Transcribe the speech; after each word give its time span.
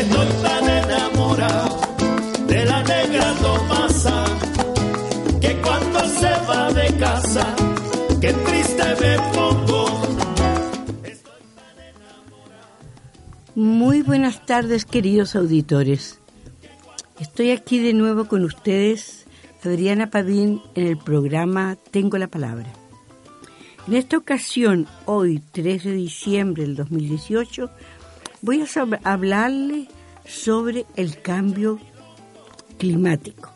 estoy 0.00 0.26
tan 0.42 0.68
enamorado 0.68 1.80
de 2.48 2.64
la 2.64 2.82
negra 2.82 3.34
Tomasa, 3.34 4.24
que 5.40 5.56
cuando 5.60 6.00
se 6.08 6.30
va 6.48 6.72
de 6.72 6.96
casa, 6.96 7.56
que 8.20 8.32
triste 8.32 8.84
me 9.00 9.16
pongo. 9.32 9.84
Muy 13.54 14.02
buenas 14.02 14.44
tardes, 14.46 14.84
queridos 14.84 15.36
auditores. 15.36 16.18
Estoy 17.20 17.52
aquí 17.52 17.78
de 17.78 17.94
nuevo 17.94 18.24
con 18.26 18.42
ustedes, 18.44 19.26
Adriana 19.62 20.10
Padín, 20.10 20.60
en 20.74 20.88
el 20.88 20.98
programa 20.98 21.76
Tengo 21.92 22.18
la 22.18 22.26
Palabra. 22.26 22.72
En 23.86 23.94
esta 23.94 24.16
ocasión, 24.16 24.86
hoy 25.04 25.42
3 25.52 25.84
de 25.84 25.92
diciembre 25.92 26.62
del 26.62 26.74
2018, 26.74 27.70
voy 28.44 28.60
a 28.60 29.10
hablarle 29.10 29.88
sobre 30.26 30.84
el 30.96 31.22
cambio 31.22 31.80
climático. 32.76 33.50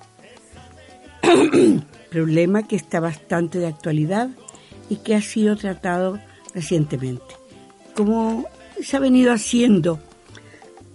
Problema 2.11 2.67
que 2.67 2.77
está 2.77 2.99
bastante 2.99 3.59
de 3.59 3.67
actualidad 3.67 4.31
y 4.89 4.97
que 4.97 5.15
ha 5.15 5.21
sido 5.21 5.57
tratado 5.57 6.19
recientemente. 6.55 7.37
Como 7.95 8.47
se 8.83 8.97
ha 8.97 9.01
venido 9.01 9.31
haciendo, 9.31 10.01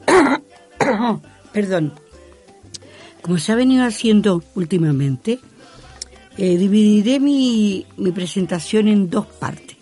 perdón, 1.54 1.94
como 3.22 3.38
se 3.38 3.52
ha 3.52 3.56
venido 3.56 3.86
haciendo 3.86 4.44
últimamente, 4.56 5.40
eh, 6.40 6.58
dividiré 6.58 7.20
mi, 7.20 7.86
mi 7.98 8.12
presentación 8.12 8.88
en 8.88 9.12
dos 9.12 9.28
partes. 9.28 9.78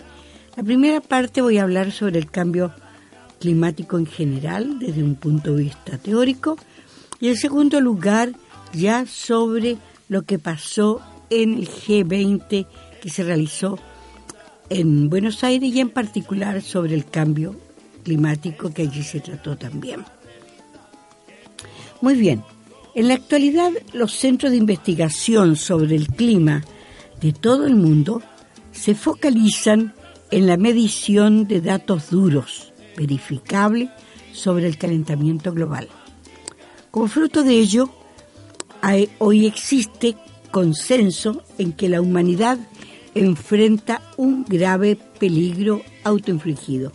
La 0.57 0.63
primera 0.63 0.99
parte 0.99 1.41
voy 1.41 1.59
a 1.59 1.63
hablar 1.63 1.93
sobre 1.93 2.19
el 2.19 2.29
cambio 2.29 2.73
climático 3.41 3.97
en 3.97 4.05
general 4.05 4.79
desde 4.79 5.03
un 5.03 5.15
punto 5.15 5.55
de 5.55 5.63
vista 5.63 5.97
teórico 5.97 6.57
y 7.19 7.27
en 7.29 7.35
segundo 7.35 7.81
lugar 7.81 8.33
ya 8.71 9.05
sobre 9.05 9.77
lo 10.07 10.21
que 10.21 10.39
pasó 10.39 11.01
en 11.29 11.55
el 11.55 11.67
G20 11.67 12.67
que 13.01 13.09
se 13.09 13.23
realizó 13.23 13.79
en 14.69 15.09
Buenos 15.09 15.43
Aires 15.43 15.73
y 15.73 15.79
en 15.79 15.89
particular 15.89 16.61
sobre 16.61 16.93
el 16.93 17.05
cambio 17.05 17.55
climático 18.03 18.73
que 18.73 18.83
allí 18.83 19.03
se 19.03 19.19
trató 19.19 19.57
también. 19.57 20.05
Muy 22.01 22.15
bien, 22.15 22.43
en 22.93 23.07
la 23.07 23.15
actualidad, 23.15 23.71
los 23.93 24.13
centros 24.13 24.51
de 24.51 24.57
investigación 24.57 25.55
sobre 25.55 25.95
el 25.95 26.07
clima 26.07 26.63
de 27.21 27.33
todo 27.33 27.65
el 27.65 27.75
mundo 27.75 28.21
se 28.71 28.95
focalizan 28.95 29.93
en 30.31 30.47
la 30.47 30.57
medición 30.57 31.47
de 31.47 31.61
datos 31.61 32.09
duros, 32.09 32.70
verificables, 32.97 33.89
sobre 34.33 34.67
el 34.67 34.77
calentamiento 34.77 35.53
global. 35.53 35.87
Como 36.89 37.07
fruto 37.07 37.43
de 37.43 37.53
ello, 37.53 37.89
hoy 39.19 39.45
existe 39.45 40.15
consenso 40.51 41.43
en 41.57 41.73
que 41.73 41.89
la 41.89 42.01
humanidad 42.01 42.57
enfrenta 43.13 44.01
un 44.17 44.45
grave 44.45 44.97
peligro 45.19 45.81
autoinfligido, 46.03 46.91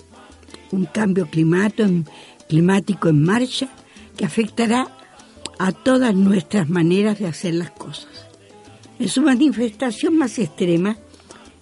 un 0.72 0.86
cambio 0.86 1.28
climático 1.30 3.08
en 3.08 3.22
marcha 3.22 3.69
que 4.16 4.25
afectará 4.25 4.88
a 5.58 5.72
todas 5.72 6.14
nuestras 6.14 6.69
maneras 6.69 7.19
de 7.19 7.27
hacer 7.27 7.55
las 7.55 7.70
cosas. 7.70 8.27
En 8.98 9.08
su 9.08 9.22
manifestación 9.22 10.16
más 10.16 10.38
extrema, 10.38 10.97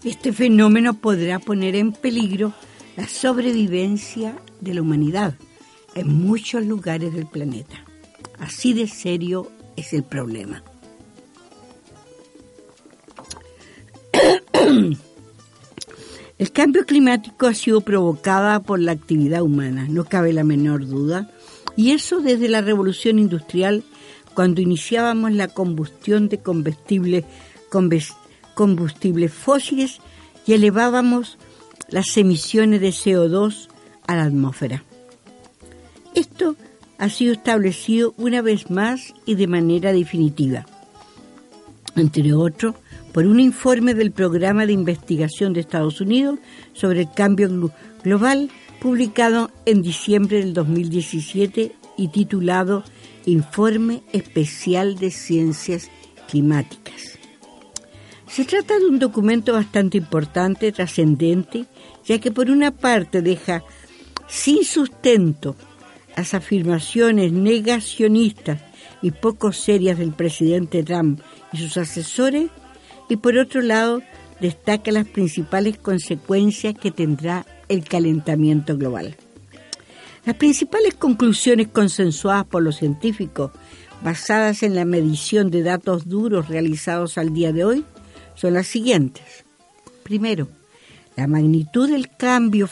este 0.05 0.33
fenómeno 0.33 0.95
podrá 0.95 1.39
poner 1.39 1.75
en 1.77 1.93
peligro 1.93 2.53
la 2.97 3.09
sobrevivencia 3.09 4.37
de 4.61 4.75
la 4.75 4.83
humanidad 4.83 5.35
en 5.95 6.13
muchos 6.13 6.65
lugares 6.65 7.13
del 7.13 7.27
planeta. 7.27 7.85
Así 8.39 8.73
de 8.73 8.87
serio 8.89 9.51
es 9.77 9.93
el 9.93 10.05
problema. 10.05 10.63
El 16.37 16.51
cambio 16.51 16.85
climático 16.85 17.47
ha 17.47 17.55
sido 17.55 17.81
provocado 17.81 18.61
por 18.65 18.81
la 18.81 18.91
actividad 18.91 19.43
humana, 19.43 19.87
no 19.89 20.05
cabe 20.05 20.33
la 20.33 20.43
menor 20.43 20.85
duda, 20.85 21.31
y 21.77 21.93
eso 21.93 22.21
desde 22.21 22.49
la 22.49 22.61
revolución 22.61 23.21
industrial, 23.21 23.85
cuando 24.35 24.61
iniciábamos 24.61 25.31
la 25.31 25.47
combustión 25.47 26.29
de 26.29 26.39
combustibles, 26.39 27.25
combustibles 28.55 29.33
fósiles 29.33 30.01
y 30.45 30.55
elevábamos 30.55 31.39
las 31.89 32.17
emisiones 32.17 32.81
de 32.81 32.89
CO2 32.89 33.69
a 34.07 34.17
la 34.17 34.25
atmósfera. 34.25 34.85
Esto 36.15 36.57
ha 36.99 37.09
sido 37.09 37.33
establecido 37.33 38.15
una 38.17 38.43
vez 38.43 38.71
más 38.71 39.15
y 39.27 39.35
de 39.35 39.47
manera 39.47 39.93
definitiva, 39.93 40.67
entre 41.97 42.33
otros, 42.33 42.75
por 43.13 43.27
un 43.27 43.41
informe 43.41 43.95
del 43.95 44.11
Programa 44.11 44.67
de 44.67 44.73
Investigación 44.73 45.53
de 45.53 45.61
Estados 45.61 46.01
Unidos 46.01 46.39
sobre 46.73 47.03
el 47.03 47.11
Cambio 47.13 47.71
Global 48.03 48.51
publicado 48.81 49.51
en 49.67 49.83
diciembre 49.83 50.39
del 50.39 50.53
2017 50.53 51.73
y 51.97 52.09
titulado 52.09 52.85
Informe 53.25 54.03
Especial 54.13 54.97
de 54.99 55.11
Ciencias 55.11 55.91
Climáticas. 56.29 57.19
Se 58.27 58.45
trata 58.45 58.79
de 58.79 58.87
un 58.87 58.99
documento 58.99 59.53
bastante 59.53 59.99
importante, 59.99 60.73
trascendente, 60.73 61.67
ya 62.07 62.19
que 62.19 62.31
por 62.31 62.51
una 62.51 62.71
parte 62.71 63.23
deja 63.23 63.63
sin 64.29 64.65
sustento 64.65 65.57
las 66.17 66.35
afirmaciones 66.35 67.33
negacionistas 67.33 68.61
y 69.03 69.11
poco 69.11 69.53
serias 69.53 69.99
del 69.99 70.13
presidente 70.13 70.83
Trump 70.83 71.21
y 71.53 71.59
sus 71.59 71.77
asesores, 71.77 72.51
y 73.09 73.17
por 73.17 73.37
otro 73.37 73.61
lado 73.61 74.03
destaca 74.41 74.91
las 74.93 75.07
principales 75.07 75.79
consecuencias 75.79 76.75
que 76.75 76.91
tendrá 76.91 77.45
el 77.69 77.85
calentamiento 77.85 78.77
global. 78.77 79.17
Las 80.25 80.37
principales 80.37 80.95
conclusiones 80.95 81.69
consensuadas 81.69 82.47
por 82.47 82.63
los 82.63 82.77
científicos, 82.77 83.51
basadas 84.03 84.63
en 84.63 84.75
la 84.75 84.87
medición 84.87 85.51
de 85.51 85.63
datos 85.63 86.09
duros 86.09 86.49
realizados 86.49 87.19
al 87.19 87.35
día 87.35 87.53
de 87.53 87.65
hoy, 87.65 87.85
son 88.35 88.55
las 88.55 88.67
siguientes. 88.67 89.45
Primero, 90.03 90.49
la 91.17 91.27
magnitud 91.27 91.89
del 91.89 92.09
cambio 92.09 92.69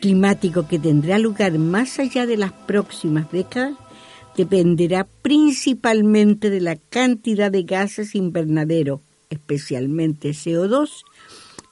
climático 0.00 0.66
que 0.66 0.78
tendrá 0.78 1.18
lugar 1.18 1.58
más 1.58 1.98
allá 1.98 2.26
de 2.26 2.36
las 2.36 2.52
próximas 2.52 3.30
décadas 3.30 3.76
dependerá 4.36 5.04
principalmente 5.04 6.48
de 6.48 6.60
la 6.60 6.76
cantidad 6.76 7.50
de 7.50 7.64
gases 7.64 8.14
invernadero, 8.14 9.02
especialmente 9.30 10.30
CO2, 10.30 11.02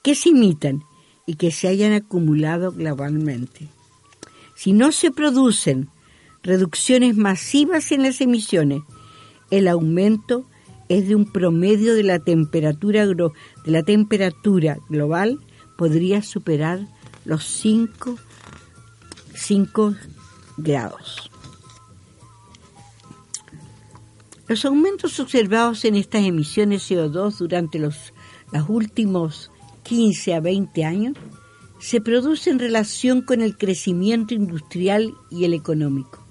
que 0.03 0.17
se 0.17 0.31
imitan 0.31 0.83
y 1.27 1.37
que 1.37 1.53
se 1.53 1.69
hayan 1.69 1.93
acumulado 1.93 2.73
globalmente. 2.73 3.69
Si 4.57 4.73
no 4.73 4.91
se 4.91 5.13
producen 5.13 5.91
reducciones 6.43 7.17
masivas 7.17 7.93
en 7.93 8.03
las 8.03 8.21
emisiones, 8.21 8.83
el 9.51 9.69
aumento 9.69 10.47
es 10.89 11.09
de 11.09 11.15
un 11.15 11.31
promedio 11.31 11.95
de 11.95 12.03
la 12.03 12.19
temperatura, 12.19 13.07
de 13.07 13.33
la 13.65 13.83
temperatura 13.85 14.79
global 14.89 15.39
podría 15.77 16.23
superar 16.23 16.87
los 17.25 17.45
5, 17.45 18.17
5 19.35 19.95
grados. 20.57 21.31
Los 24.49 24.65
aumentos 24.65 25.19
observados 25.19 25.85
en 25.85 25.97
estas 25.97 26.25
emisiones 26.25 26.89
CO2 26.89 27.39
durante 27.39 27.79
los, 27.79 28.13
los 28.53 28.69
últimos 28.69 29.51
15 29.83 30.35
a 30.35 30.41
20 30.41 30.85
años 30.85 31.17
se 31.79 32.01
produce 32.01 32.51
en 32.51 32.59
relación 32.59 33.23
con 33.23 33.41
el 33.41 33.57
crecimiento 33.57 34.35
industrial 34.35 35.15
y 35.31 35.45
el 35.45 35.53
económico. 35.53 36.25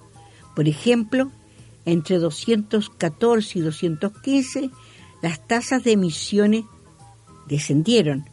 Por 0.55 0.67
ejemplo, 0.67 1.31
entre 1.85 2.17
214 2.17 3.59
y 3.59 3.61
215 3.61 4.71
las 5.21 5.45
tasas 5.47 5.83
de 5.83 5.91
emisiones 5.91 6.65
descendieron, 7.47 8.29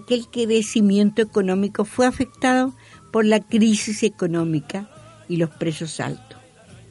que 0.00 0.14
el 0.14 0.28
crecimiento 0.28 1.22
económico 1.22 1.84
fue 1.84 2.06
afectado 2.06 2.74
por 3.12 3.24
la 3.24 3.40
crisis 3.40 4.02
económica 4.02 4.88
y 5.28 5.36
los 5.36 5.50
precios 5.50 6.00
altos. 6.00 6.38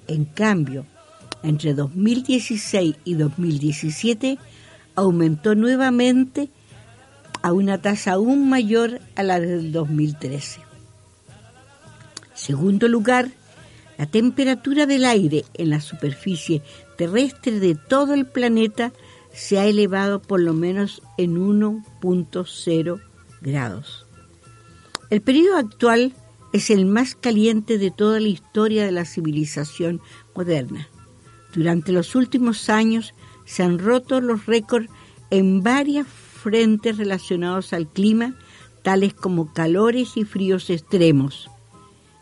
En 0.08 0.26
cambio, 0.26 0.86
entre 1.44 1.74
2016 1.74 2.96
y 3.04 3.14
2017 3.16 4.38
aumentó 4.96 5.56
nuevamente 5.56 6.50
a 7.42 7.54
una 7.54 7.82
tasa 7.82 8.14
aún 8.14 8.50
mayor 8.50 9.00
a 9.16 9.24
la 9.24 9.40
del 9.40 9.72
2013. 9.72 10.62
Segundo 12.34 12.88
lugar, 12.88 13.30
la 13.98 14.06
temperatura 14.06 14.86
del 14.86 15.06
aire 15.06 15.46
en 15.54 15.70
la 15.70 15.82
superficie 15.82 16.62
terrestre 16.98 17.60
de 17.60 17.76
todo 17.76 18.14
el 18.14 18.26
planeta 18.26 18.92
se 19.34 19.60
ha 19.60 19.66
elevado 19.66 20.22
por 20.22 20.42
lo 20.42 20.54
menos 20.54 21.02
en 21.18 21.38
1.0 21.38 23.02
grados. 23.42 24.06
El 25.10 25.22
periodo 25.22 25.58
actual 25.58 26.14
es 26.54 26.70
el 26.70 26.86
más 26.86 27.16
caliente 27.16 27.78
de 27.78 27.92
toda 27.92 28.20
la 28.20 28.28
historia 28.28 28.86
de 28.86 28.92
la 28.92 29.06
civilización 29.06 30.02
moderna. 30.36 30.88
Durante 31.54 31.92
los 31.92 32.16
últimos 32.16 32.70
años 32.70 33.14
se 33.46 33.64
han 33.64 33.80
roto 33.80 34.22
los 34.22 34.46
récords 34.46 34.90
en 35.30 35.64
varias 35.64 36.08
frentes 36.08 36.98
relacionados 36.98 37.74
al 37.74 37.88
clima, 37.88 38.36
tales 38.84 39.14
como 39.14 39.54
calores 39.54 40.18
y 40.18 40.26
fríos 40.26 40.70
extremos. 40.70 41.50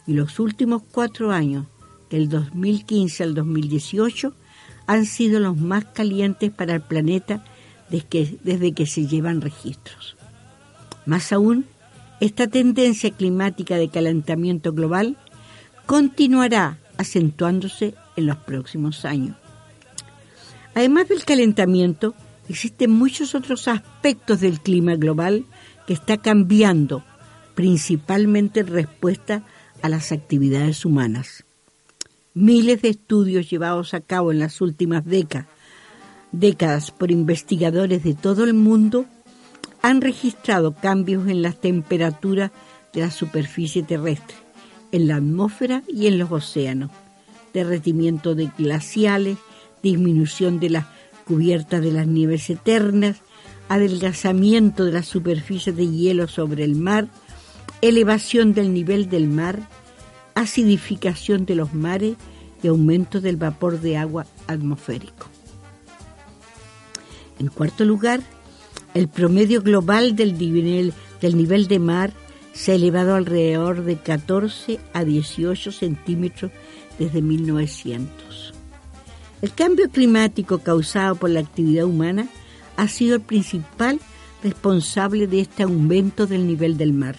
Y 0.05 0.13
los 0.13 0.39
últimos 0.39 0.83
cuatro 0.91 1.31
años, 1.31 1.65
del 2.09 2.27
2015 2.29 3.23
al 3.23 3.33
2018, 3.35 4.33
han 4.89 5.05
sido 5.05 5.39
los 5.39 5.55
más 5.55 5.85
calientes 5.85 6.49
para 6.49 6.73
el 6.73 6.81
planeta 6.81 7.43
desde 7.91 8.07
que, 8.07 8.37
desde 8.43 8.71
que 8.71 8.87
se 8.87 9.05
llevan 9.05 9.39
registros. 9.39 10.17
Más 11.05 11.31
aún, 11.31 11.67
esta 12.19 12.47
tendencia 12.47 13.11
climática 13.11 13.75
de 13.75 13.89
calentamiento 13.89 14.73
global 14.73 15.15
continuará 15.85 16.79
acentuándose 16.97 17.93
en 18.15 18.25
los 18.25 18.37
próximos 18.37 19.05
años. 19.05 19.37
Además 20.73 21.07
del 21.07 21.23
calentamiento, 21.23 22.15
existen 22.47 22.89
muchos 22.89 23.35
otros 23.35 23.67
aspectos 23.67 24.39
del 24.39 24.59
clima 24.59 24.95
global 24.95 25.45
que 25.85 25.93
está 25.93 26.17
cambiando, 26.17 27.03
principalmente 27.53 28.61
en 28.61 28.67
respuesta 28.67 29.43
a 29.83 29.89
las 29.89 30.11
actividades 30.11 30.83
humanas. 30.83 31.45
Miles 32.41 32.81
de 32.81 32.87
estudios 32.87 33.49
llevados 33.49 33.93
a 33.93 33.99
cabo 33.99 34.31
en 34.31 34.39
las 34.39 34.61
últimas 34.61 35.03
décadas, 35.03 36.91
por 36.91 37.11
investigadores 37.11 38.01
de 38.01 38.13
todo 38.13 38.45
el 38.45 38.53
mundo 38.53 39.05
han 39.81 39.99
registrado 39.99 40.73
cambios 40.73 41.27
en 41.27 41.41
las 41.41 41.59
temperaturas 41.59 42.51
de 42.93 43.01
la 43.01 43.11
superficie 43.11 43.83
terrestre, 43.83 44.37
en 44.93 45.09
la 45.09 45.17
atmósfera 45.17 45.83
y 45.89 46.07
en 46.07 46.17
los 46.17 46.31
océanos, 46.31 46.91
derretimiento 47.53 48.35
de 48.35 48.49
glaciales, 48.57 49.37
disminución 49.83 50.61
de 50.61 50.69
la 50.69 50.93
cubierta 51.25 51.81
de 51.81 51.91
las 51.91 52.07
nieves 52.07 52.49
eternas, 52.49 53.17
adelgazamiento 53.67 54.85
de 54.85 54.93
la 54.93 55.03
superficie 55.03 55.73
de 55.73 55.89
hielo 55.89 56.29
sobre 56.29 56.63
el 56.63 56.77
mar, 56.77 57.09
elevación 57.81 58.53
del 58.53 58.73
nivel 58.73 59.09
del 59.09 59.27
mar, 59.27 59.59
acidificación 60.35 61.45
de 61.45 61.55
los 61.55 61.73
mares 61.73 62.15
y 62.61 62.67
aumento 62.67 63.21
del 63.21 63.37
vapor 63.37 63.79
de 63.79 63.97
agua 63.97 64.25
atmosférico. 64.47 65.27
En 67.39 67.47
cuarto 67.47 67.85
lugar, 67.85 68.21
el 68.93 69.07
promedio 69.07 69.61
global 69.61 70.15
del 70.15 70.37
nivel, 70.37 70.93
del 71.21 71.37
nivel 71.37 71.67
de 71.67 71.79
mar 71.79 72.11
se 72.53 72.73
ha 72.73 72.75
elevado 72.75 73.15
alrededor 73.15 73.83
de 73.83 73.97
14 73.97 74.79
a 74.93 75.03
18 75.03 75.71
centímetros 75.71 76.51
desde 76.97 77.21
1900. 77.21 78.53
El 79.41 79.53
cambio 79.53 79.89
climático 79.89 80.59
causado 80.59 81.15
por 81.15 81.29
la 81.29 81.39
actividad 81.39 81.85
humana 81.85 82.27
ha 82.75 82.87
sido 82.89 83.15
el 83.15 83.21
principal 83.21 83.99
responsable 84.43 85.27
de 85.27 85.41
este 85.41 85.63
aumento 85.63 86.27
del 86.27 86.45
nivel 86.45 86.77
del 86.77 86.91
mar. 86.91 87.15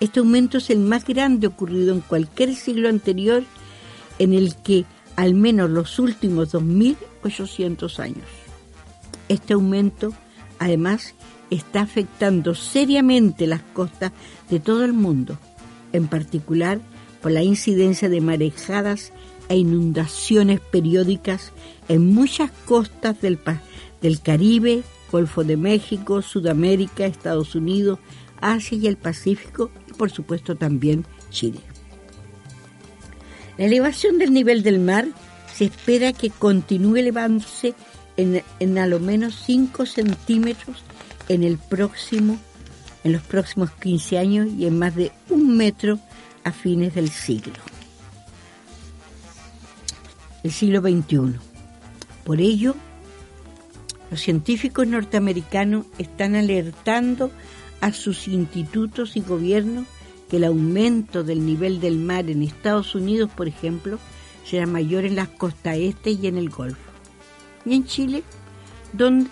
Este 0.00 0.20
aumento 0.20 0.58
es 0.58 0.68
el 0.68 0.80
más 0.80 1.04
grande 1.04 1.46
ocurrido 1.46 1.94
en 1.94 2.00
cualquier 2.00 2.54
siglo 2.54 2.88
anterior 2.88 3.44
en 4.18 4.32
el 4.32 4.56
que 4.56 4.84
al 5.16 5.34
menos 5.34 5.70
los 5.70 5.98
últimos 5.98 6.54
2.800 6.54 7.98
años. 7.98 8.26
Este 9.28 9.54
aumento 9.54 10.12
además 10.58 11.14
está 11.50 11.82
afectando 11.82 12.54
seriamente 12.54 13.46
las 13.46 13.62
costas 13.62 14.12
de 14.48 14.60
todo 14.60 14.84
el 14.84 14.92
mundo, 14.92 15.38
en 15.92 16.08
particular 16.08 16.80
por 17.20 17.32
la 17.32 17.42
incidencia 17.42 18.08
de 18.08 18.20
marejadas 18.20 19.12
e 19.48 19.56
inundaciones 19.56 20.60
periódicas 20.60 21.52
en 21.88 22.12
muchas 22.12 22.50
costas 22.64 23.20
del, 23.20 23.38
del 24.00 24.20
Caribe, 24.20 24.82
Golfo 25.10 25.44
de 25.44 25.56
México, 25.56 26.22
Sudamérica, 26.22 27.06
Estados 27.06 27.54
Unidos, 27.54 27.98
Asia 28.40 28.78
y 28.78 28.86
el 28.86 28.96
Pacífico 28.96 29.70
y 29.88 29.92
por 29.92 30.10
supuesto 30.10 30.56
también 30.56 31.04
Chile. 31.30 31.60
La 33.58 33.66
elevación 33.66 34.18
del 34.18 34.32
nivel 34.32 34.62
del 34.62 34.78
mar 34.78 35.06
se 35.54 35.66
espera 35.66 36.12
que 36.12 36.30
continúe 36.30 36.96
elevándose 36.96 37.74
en, 38.16 38.42
en 38.60 38.78
a 38.78 38.86
lo 38.86 38.98
menos 38.98 39.42
5 39.44 39.86
centímetros 39.86 40.82
en, 41.28 41.44
el 41.44 41.58
próximo, 41.58 42.38
en 43.04 43.12
los 43.12 43.22
próximos 43.22 43.70
15 43.72 44.18
años 44.18 44.48
y 44.56 44.66
en 44.66 44.78
más 44.78 44.94
de 44.94 45.12
un 45.28 45.56
metro 45.56 45.98
a 46.44 46.52
fines 46.52 46.94
del 46.94 47.10
siglo. 47.10 47.54
El 50.42 50.50
siglo 50.50 50.80
XXI. 50.80 51.38
Por 52.24 52.40
ello, 52.40 52.74
los 54.10 54.20
científicos 54.20 54.86
norteamericanos 54.86 55.86
están 55.98 56.34
alertando 56.34 57.30
a 57.80 57.92
sus 57.92 58.28
institutos 58.28 59.16
y 59.16 59.20
gobiernos 59.20 59.86
el 60.36 60.44
aumento 60.44 61.22
del 61.22 61.44
nivel 61.44 61.80
del 61.80 61.98
mar 61.98 62.30
en 62.30 62.42
Estados 62.42 62.94
Unidos, 62.94 63.30
por 63.34 63.48
ejemplo, 63.48 63.98
será 64.44 64.66
mayor 64.66 65.04
en 65.04 65.16
las 65.16 65.28
costas 65.28 65.76
este 65.78 66.10
y 66.10 66.26
en 66.26 66.36
el 66.36 66.50
Golfo 66.50 66.92
y 67.64 67.74
en 67.74 67.84
Chile, 67.84 68.22
donde 68.92 69.30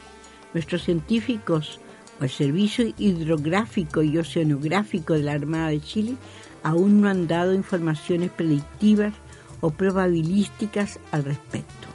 nuestros 0.54 0.84
científicos 0.84 1.80
o 2.20 2.24
el 2.24 2.30
Servicio 2.30 2.92
Hidrográfico 2.98 4.02
y 4.02 4.18
Oceanográfico 4.18 5.14
de 5.14 5.22
la 5.22 5.32
Armada 5.32 5.68
de 5.68 5.80
Chile 5.80 6.14
aún 6.62 7.00
no 7.00 7.08
han 7.08 7.26
dado 7.26 7.54
informaciones 7.54 8.30
predictivas 8.30 9.14
o 9.60 9.70
probabilísticas 9.70 10.98
al 11.12 11.24
respecto. 11.24 11.88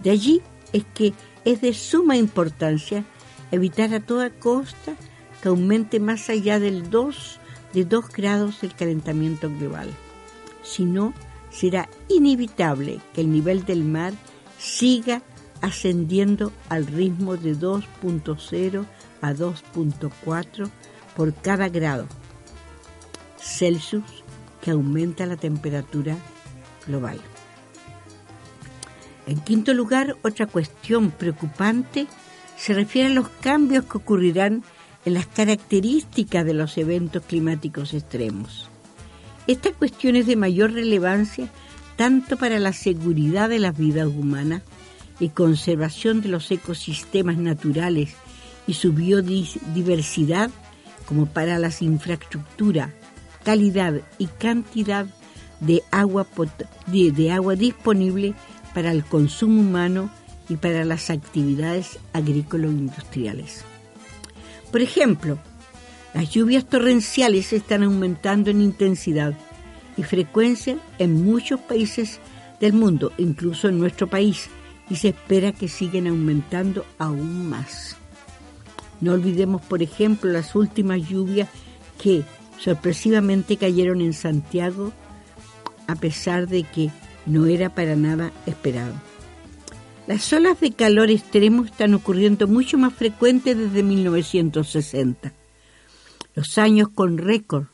De 0.00 0.10
allí 0.10 0.42
es 0.72 0.84
que 0.94 1.12
es 1.44 1.60
de 1.60 1.74
suma 1.74 2.16
importancia 2.16 3.04
evitar 3.50 3.92
a 3.94 4.00
toda 4.00 4.30
costa 4.30 4.94
que 5.42 5.48
aumente 5.48 6.00
más 6.00 6.28
allá 6.28 6.58
del 6.58 6.90
2 6.90 7.38
de 7.72 7.84
2 7.84 8.08
grados 8.10 8.62
el 8.62 8.74
calentamiento 8.74 9.48
global. 9.48 9.90
Si 10.62 10.84
no, 10.84 11.14
será 11.50 11.88
inevitable 12.08 13.00
que 13.14 13.22
el 13.22 13.30
nivel 13.32 13.64
del 13.64 13.84
mar 13.84 14.12
siga 14.58 15.22
ascendiendo 15.60 16.52
al 16.68 16.86
ritmo 16.86 17.36
de 17.36 17.56
2.0 17.56 18.86
a 19.20 19.32
2.4 19.32 20.70
por 21.16 21.34
cada 21.34 21.68
grado 21.68 22.06
Celsius 23.36 24.04
que 24.62 24.70
aumenta 24.70 25.26
la 25.26 25.36
temperatura 25.36 26.16
global. 26.86 27.20
En 29.26 29.40
quinto 29.40 29.74
lugar, 29.74 30.16
otra 30.22 30.46
cuestión 30.46 31.10
preocupante 31.10 32.06
se 32.56 32.74
refiere 32.74 33.10
a 33.10 33.14
los 33.14 33.28
cambios 33.28 33.84
que 33.84 33.98
ocurrirán 33.98 34.62
en 35.04 35.14
las 35.14 35.26
características 35.26 36.44
de 36.44 36.54
los 36.54 36.76
eventos 36.78 37.22
climáticos 37.26 37.94
extremos. 37.94 38.68
Esta 39.46 39.72
cuestión 39.72 40.16
es 40.16 40.26
de 40.26 40.36
mayor 40.36 40.72
relevancia 40.72 41.48
tanto 41.96 42.36
para 42.36 42.58
la 42.58 42.72
seguridad 42.72 43.48
de 43.48 43.58
las 43.58 43.76
vidas 43.76 44.06
humanas 44.08 44.62
y 45.18 45.28
conservación 45.30 46.22
de 46.22 46.28
los 46.28 46.50
ecosistemas 46.50 47.36
naturales 47.36 48.14
y 48.66 48.74
su 48.74 48.92
biodiversidad, 48.92 50.50
como 51.06 51.26
para 51.26 51.58
las 51.58 51.82
infraestructuras, 51.82 52.90
calidad 53.44 54.00
y 54.18 54.26
cantidad 54.26 55.06
de 55.60 55.82
agua, 55.90 56.26
de, 56.86 57.32
agua 57.32 57.54
disponible 57.54 58.34
para 58.72 58.92
el 58.92 59.04
consumo 59.04 59.60
humano 59.60 60.10
y 60.48 60.56
para 60.56 60.84
las 60.84 61.10
actividades 61.10 61.98
agrícolas-industriales. 62.12 63.64
Por 64.70 64.82
ejemplo, 64.82 65.38
las 66.14 66.30
lluvias 66.30 66.64
torrenciales 66.64 67.52
están 67.52 67.82
aumentando 67.82 68.50
en 68.50 68.60
intensidad 68.60 69.34
y 69.96 70.02
frecuencia 70.02 70.78
en 70.98 71.24
muchos 71.24 71.60
países 71.60 72.20
del 72.60 72.72
mundo, 72.72 73.12
incluso 73.18 73.68
en 73.68 73.78
nuestro 73.78 74.06
país, 74.08 74.48
y 74.88 74.96
se 74.96 75.08
espera 75.08 75.52
que 75.52 75.68
sigan 75.68 76.06
aumentando 76.06 76.84
aún 76.98 77.48
más. 77.48 77.96
No 79.00 79.12
olvidemos, 79.12 79.62
por 79.62 79.82
ejemplo, 79.82 80.30
las 80.30 80.54
últimas 80.54 81.08
lluvias 81.08 81.48
que 82.00 82.22
sorpresivamente 82.58 83.56
cayeron 83.56 84.00
en 84.00 84.12
Santiago, 84.12 84.92
a 85.86 85.96
pesar 85.96 86.46
de 86.46 86.64
que 86.64 86.90
no 87.26 87.46
era 87.46 87.74
para 87.74 87.96
nada 87.96 88.32
esperado. 88.46 89.09
Las 90.10 90.32
olas 90.32 90.58
de 90.58 90.72
calor 90.72 91.08
extremo 91.08 91.64
están 91.64 91.94
ocurriendo 91.94 92.48
mucho 92.48 92.76
más 92.76 92.92
frecuentes 92.92 93.56
desde 93.56 93.84
1960. 93.84 95.32
Los 96.34 96.58
años 96.58 96.88
con 96.88 97.16
récord 97.16 97.66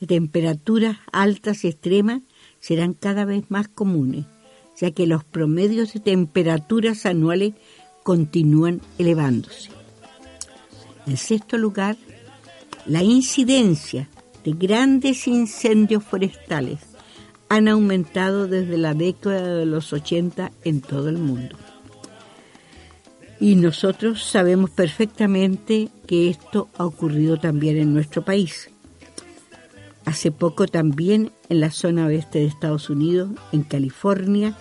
de 0.00 0.06
temperaturas 0.06 0.96
altas 1.12 1.62
y 1.62 1.68
extremas 1.68 2.22
serán 2.58 2.94
cada 2.94 3.26
vez 3.26 3.50
más 3.50 3.68
comunes, 3.68 4.24
ya 4.80 4.92
que 4.92 5.06
los 5.06 5.24
promedios 5.24 5.92
de 5.92 6.00
temperaturas 6.00 7.04
anuales 7.04 7.52
continúan 8.02 8.80
elevándose. 8.96 9.68
En 11.06 11.18
sexto 11.18 11.58
lugar, 11.58 11.98
la 12.86 13.02
incidencia 13.02 14.08
de 14.42 14.52
grandes 14.52 15.26
incendios 15.26 16.02
forestales 16.02 16.78
han 17.50 17.68
aumentado 17.68 18.48
desde 18.48 18.78
la 18.78 18.94
década 18.94 19.58
de 19.58 19.66
los 19.66 19.92
80 19.92 20.50
en 20.64 20.80
todo 20.80 21.10
el 21.10 21.18
mundo. 21.18 21.58
Y 23.44 23.56
nosotros 23.56 24.24
sabemos 24.24 24.70
perfectamente 24.70 25.90
que 26.06 26.30
esto 26.30 26.70
ha 26.78 26.86
ocurrido 26.86 27.36
también 27.36 27.76
en 27.76 27.92
nuestro 27.92 28.24
país. 28.24 28.70
Hace 30.06 30.32
poco 30.32 30.66
también 30.66 31.30
en 31.50 31.60
la 31.60 31.70
zona 31.70 32.06
oeste 32.06 32.38
de 32.38 32.46
Estados 32.46 32.88
Unidos, 32.88 33.32
en 33.52 33.62
California, 33.62 34.56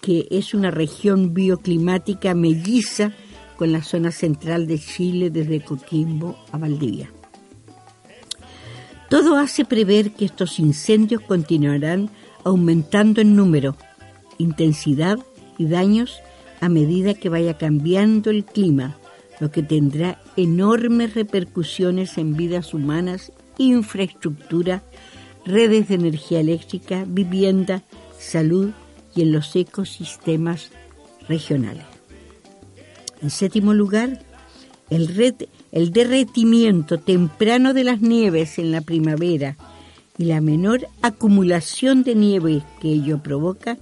que 0.00 0.26
es 0.30 0.54
una 0.54 0.70
región 0.70 1.34
bioclimática 1.34 2.34
melliza 2.34 3.12
con 3.58 3.70
la 3.70 3.82
zona 3.82 4.10
central 4.12 4.66
de 4.66 4.78
Chile 4.78 5.28
desde 5.28 5.62
Coquimbo 5.62 6.38
a 6.52 6.56
Valdivia. 6.56 7.12
Todo 9.10 9.36
hace 9.36 9.66
prever 9.66 10.12
que 10.12 10.24
estos 10.24 10.58
incendios 10.58 11.20
continuarán 11.20 12.08
aumentando 12.44 13.20
en 13.20 13.36
número, 13.36 13.76
intensidad 14.38 15.18
y 15.58 15.66
daños 15.66 16.22
a 16.60 16.68
medida 16.68 17.14
que 17.14 17.28
vaya 17.28 17.58
cambiando 17.58 18.30
el 18.30 18.44
clima, 18.44 18.96
lo 19.40 19.50
que 19.50 19.62
tendrá 19.62 20.20
enormes 20.36 21.14
repercusiones 21.14 22.18
en 22.18 22.36
vidas 22.36 22.74
humanas, 22.74 23.32
infraestructura, 23.58 24.82
redes 25.44 25.88
de 25.88 25.94
energía 25.96 26.40
eléctrica, 26.40 27.04
vivienda, 27.06 27.82
salud 28.18 28.70
y 29.14 29.22
en 29.22 29.32
los 29.32 29.54
ecosistemas 29.54 30.70
regionales. 31.28 31.84
En 33.22 33.30
séptimo 33.30 33.74
lugar, 33.74 34.20
el, 34.90 35.34
el 35.72 35.92
derretimiento 35.92 36.98
temprano 36.98 37.74
de 37.74 37.84
las 37.84 38.00
nieves 38.00 38.58
en 38.58 38.72
la 38.72 38.80
primavera 38.80 39.56
y 40.18 40.24
la 40.24 40.40
menor 40.40 40.86
acumulación 41.02 42.02
de 42.02 42.14
nieve 42.14 42.62
que 42.80 42.88
ello 42.88 43.22
provoca 43.22 43.78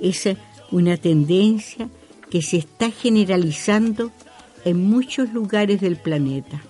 es 0.00 0.28
una 0.70 0.96
tendencia 0.96 1.88
que 2.30 2.42
se 2.42 2.56
está 2.58 2.90
generalizando 2.90 4.12
en 4.64 4.88
muchos 4.88 5.32
lugares 5.32 5.80
del 5.80 5.96
planeta. 5.96 6.60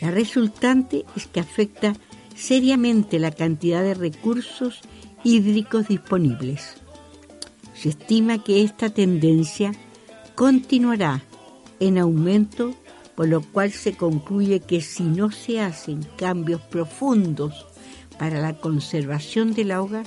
La 0.00 0.10
resultante 0.10 1.04
es 1.16 1.26
que 1.26 1.40
afecta 1.40 1.94
seriamente 2.34 3.18
la 3.18 3.30
cantidad 3.30 3.82
de 3.82 3.94
recursos 3.94 4.80
hídricos 5.24 5.88
disponibles. 5.88 6.74
Se 7.74 7.90
estima 7.90 8.42
que 8.42 8.62
esta 8.62 8.90
tendencia 8.90 9.72
continuará 10.34 11.22
en 11.80 11.98
aumento, 11.98 12.74
por 13.14 13.28
lo 13.28 13.42
cual 13.42 13.70
se 13.72 13.96
concluye 13.96 14.60
que 14.60 14.80
si 14.80 15.04
no 15.04 15.30
se 15.30 15.60
hacen 15.60 16.06
cambios 16.16 16.60
profundos 16.60 17.66
para 18.18 18.40
la 18.40 18.58
conservación 18.58 19.54
del 19.54 19.70
agua, 19.70 20.02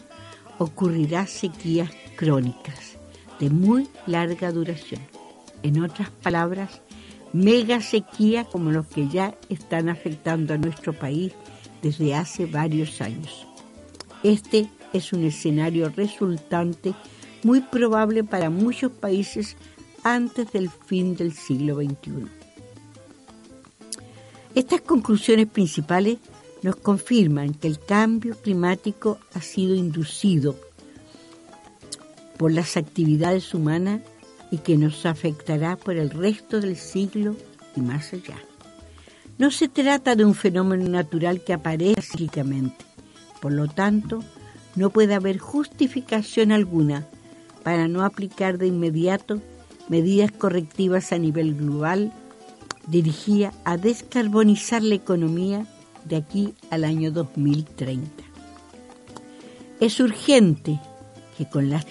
ocurrirá 0.58 1.26
sequías 1.26 1.90
crónicas 2.16 2.89
de 3.40 3.50
muy 3.50 3.88
larga 4.06 4.52
duración. 4.52 5.02
En 5.64 5.84
otras 5.84 6.10
palabras, 6.10 6.82
mega 7.34 7.82
sequía 7.82 8.46
como 8.46 8.72
los 8.72 8.88
que 8.88 9.08
ya 9.08 9.36
están 9.50 9.90
afectando 9.90 10.54
a 10.54 10.58
nuestro 10.58 10.94
país 10.94 11.34
desde 11.82 12.16
hace 12.16 12.46
varios 12.46 13.02
años. 13.02 13.48
Este 14.24 14.70
es 14.94 15.14
un 15.14 15.24
escenario 15.24 15.90
resultante 15.90 16.94
muy 17.44 17.62
probable 17.62 18.24
para 18.24 18.50
muchos 18.50 18.92
países 18.92 19.56
antes 20.04 20.52
del 20.52 20.70
fin 20.70 21.16
del 21.16 21.34
siglo 21.34 21.76
XXI. 21.76 22.28
Estas 24.56 24.82
conclusiones 24.82 25.48
principales 25.48 26.18
nos 26.64 26.76
confirman 26.76 27.54
que 27.54 27.68
el 27.68 27.80
cambio 27.80 28.36
climático 28.36 29.20
ha 29.34 29.42
sido 29.42 29.76
inducido 29.76 30.56
por 32.40 32.54
las 32.54 32.78
actividades 32.78 33.54
humanas 33.54 34.00
y 34.50 34.60
que 34.60 34.78
nos 34.78 35.06
afectará 35.06 35.76
por 35.76 35.98
el 35.98 36.10
resto 36.10 36.62
del 36.62 36.78
siglo 36.78 37.36
y 37.76 37.82
más 37.82 38.14
allá. 38.14 38.38
No 39.38 39.52
se 39.52 39.68
trata 39.68 40.16
de 40.16 40.24
un 40.24 40.34
fenómeno 40.34 40.88
natural 40.88 41.44
que 41.44 41.52
aparece 41.52 42.02
cíclicamente, 42.02 42.86
por 43.42 43.52
lo 43.52 43.68
tanto, 43.68 44.24
no 44.78 44.90
puede 44.90 45.16
haber 45.16 45.38
justificación 45.38 46.54
alguna 46.54 47.06
para 47.62 47.90
no 47.90 48.06
aplicar 48.06 48.58
de 48.58 48.68
inmediato 48.68 49.42
medidas 49.90 50.32
correctivas 50.32 51.12
a 51.12 51.18
nivel 51.18 51.56
global 51.56 52.14
dirigidas 52.88 53.54
a 53.66 53.76
descarbonizar 53.76 54.82
la 54.82 54.96
economía 54.96 55.68
de 56.06 56.16
aquí 56.16 56.54
al 56.70 56.86
año 56.86 57.12
2030. 57.12 58.24
Es 59.82 60.00
urgente 60.00 60.80
que 61.40 61.48
con 61.48 61.70
las 61.70 61.86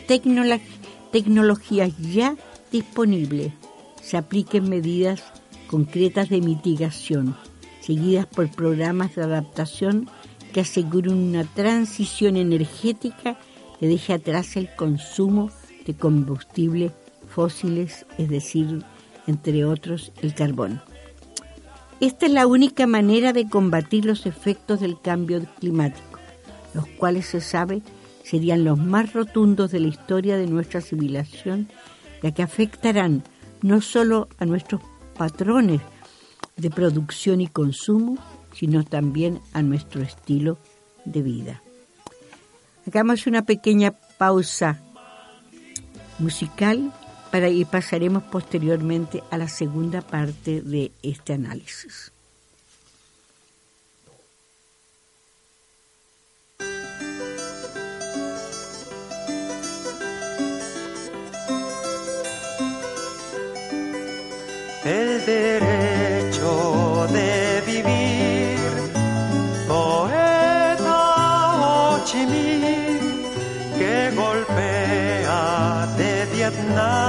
tecnologías 1.11 1.97
ya 1.97 2.37
disponibles 2.71 3.55
se 4.03 4.19
apliquen 4.19 4.69
medidas 4.69 5.25
concretas 5.69 6.29
de 6.29 6.43
mitigación, 6.43 7.35
seguidas 7.81 8.27
por 8.27 8.51
programas 8.51 9.17
de 9.17 9.23
adaptación 9.23 10.07
que 10.53 10.61
aseguren 10.61 11.15
una 11.15 11.45
transición 11.45 12.37
energética 12.37 13.39
que 13.81 13.89
deje 13.89 14.13
atrás 14.13 14.55
el 14.59 14.69
consumo 14.77 15.51
de 15.87 15.95
combustibles 15.95 16.93
fósiles, 17.27 18.05
es 18.19 18.29
decir, 18.29 18.85
entre 19.27 19.65
otros, 19.65 20.13
el 20.21 20.35
carbón. 20.35 20.83
Esta 22.01 22.27
es 22.27 22.33
la 22.33 22.47
única 22.47 22.87
manera 22.87 23.33
de 23.33 23.49
combatir 23.49 24.05
los 24.05 24.27
efectos 24.27 24.81
del 24.81 25.01
cambio 25.01 25.43
climático, 25.59 26.19
los 26.75 26.87
cuales 26.87 27.25
se 27.25 27.41
sabe 27.41 27.81
serían 28.29 28.65
los 28.65 28.79
más 28.79 29.13
rotundos 29.13 29.71
de 29.71 29.81
la 29.81 29.89
historia 29.89 30.37
de 30.37 30.47
nuestra 30.47 30.81
civilización, 30.81 31.69
ya 32.23 32.33
que 32.33 32.43
afectarán 32.43 33.23
no 33.63 33.81
solo 33.81 34.29
a 34.39 34.45
nuestros 34.45 34.83
patrones 35.17 35.81
de 36.57 36.71
producción 36.71 37.41
y 37.41 37.49
consumo, 37.49 38.19
sino 38.53 38.85
también 38.85 39.41
a 39.53 39.63
nuestro 39.63 40.03
estilo 40.03 40.59
de 41.05 41.23
vida. 41.23 41.63
Hagamos 42.87 43.27
una 43.27 43.43
pequeña 43.43 43.93
pausa 44.19 44.81
musical 46.19 46.93
para 47.31 47.49
y 47.49 47.65
pasaremos 47.65 48.25
posteriormente 48.25 49.23
a 49.31 49.39
la 49.39 49.49
segunda 49.49 50.03
parte 50.03 50.61
de 50.63 50.93
este 51.03 51.35
análisis. 51.35 52.13
El 64.89 65.23
derecho 65.27 67.07
de 67.13 67.63
vivir, 67.67 68.57
poeta 69.69 71.01
Ho 71.61 72.05
que 73.79 74.11
golpea 74.17 75.87
de 75.99 76.27
Vietnam 76.33 77.08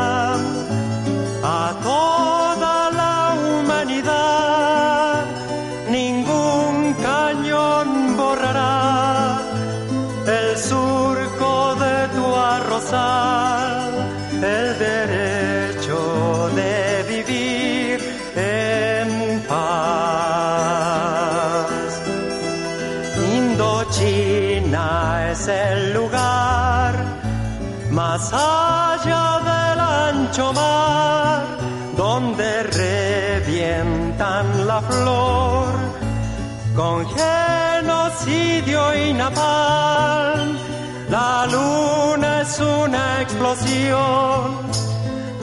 es 42.41 42.59
una 42.59 43.21
explosión 43.21 44.71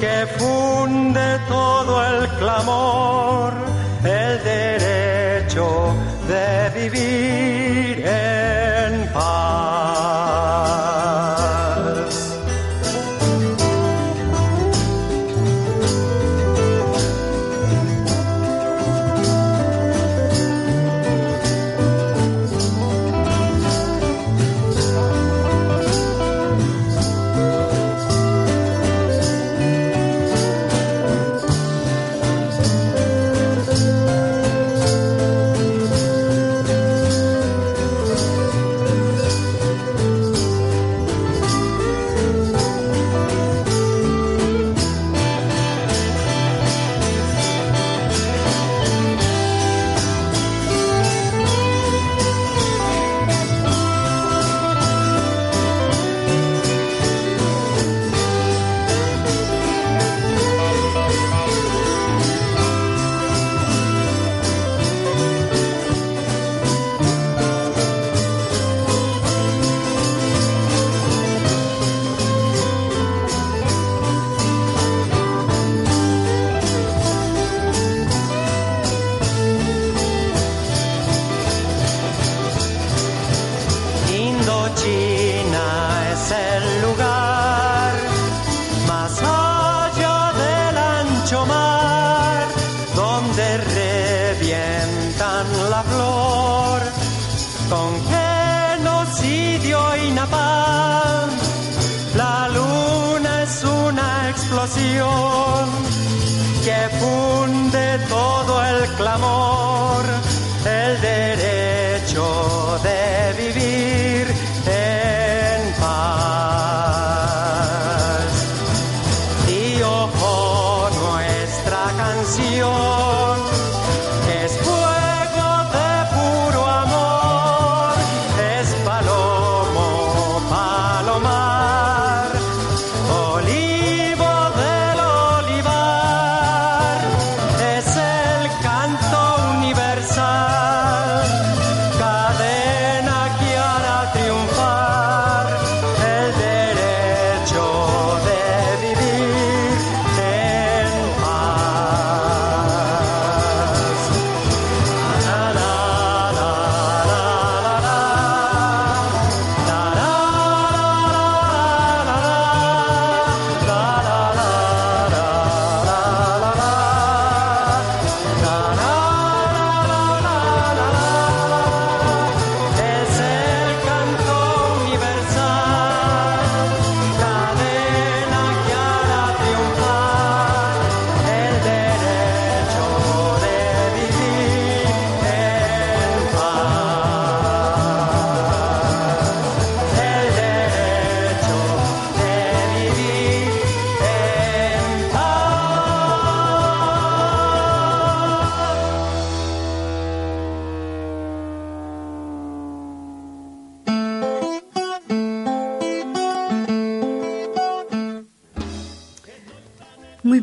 que 0.01 0.27
funde 0.39 1.39
todo 1.49 2.07
el 2.07 2.29
clamor, 2.39 3.53
el 4.03 4.45
derecho 4.45 5.95
de 6.29 6.81
vivir 6.81 8.05
en 8.07 9.13
paz. 9.13 9.46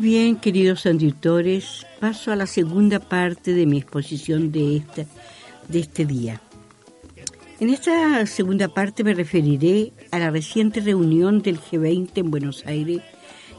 Bien, 0.04 0.36
queridos 0.36 0.84
auditores, 0.84 1.86
paso 1.98 2.30
a 2.30 2.36
la 2.36 2.46
segunda 2.46 3.00
parte 3.00 3.54
de 3.54 3.64
mi 3.64 3.78
exposición 3.78 4.52
de, 4.52 4.76
esta, 4.76 5.06
de 5.66 5.78
este 5.78 6.04
día. 6.04 6.42
En 7.58 7.70
esta 7.70 8.26
segunda 8.26 8.68
parte 8.68 9.02
me 9.02 9.14
referiré 9.14 9.94
a 10.10 10.18
la 10.18 10.30
reciente 10.30 10.80
reunión 10.80 11.40
del 11.40 11.58
G20 11.58 12.10
en 12.16 12.30
Buenos 12.30 12.66
Aires 12.66 13.00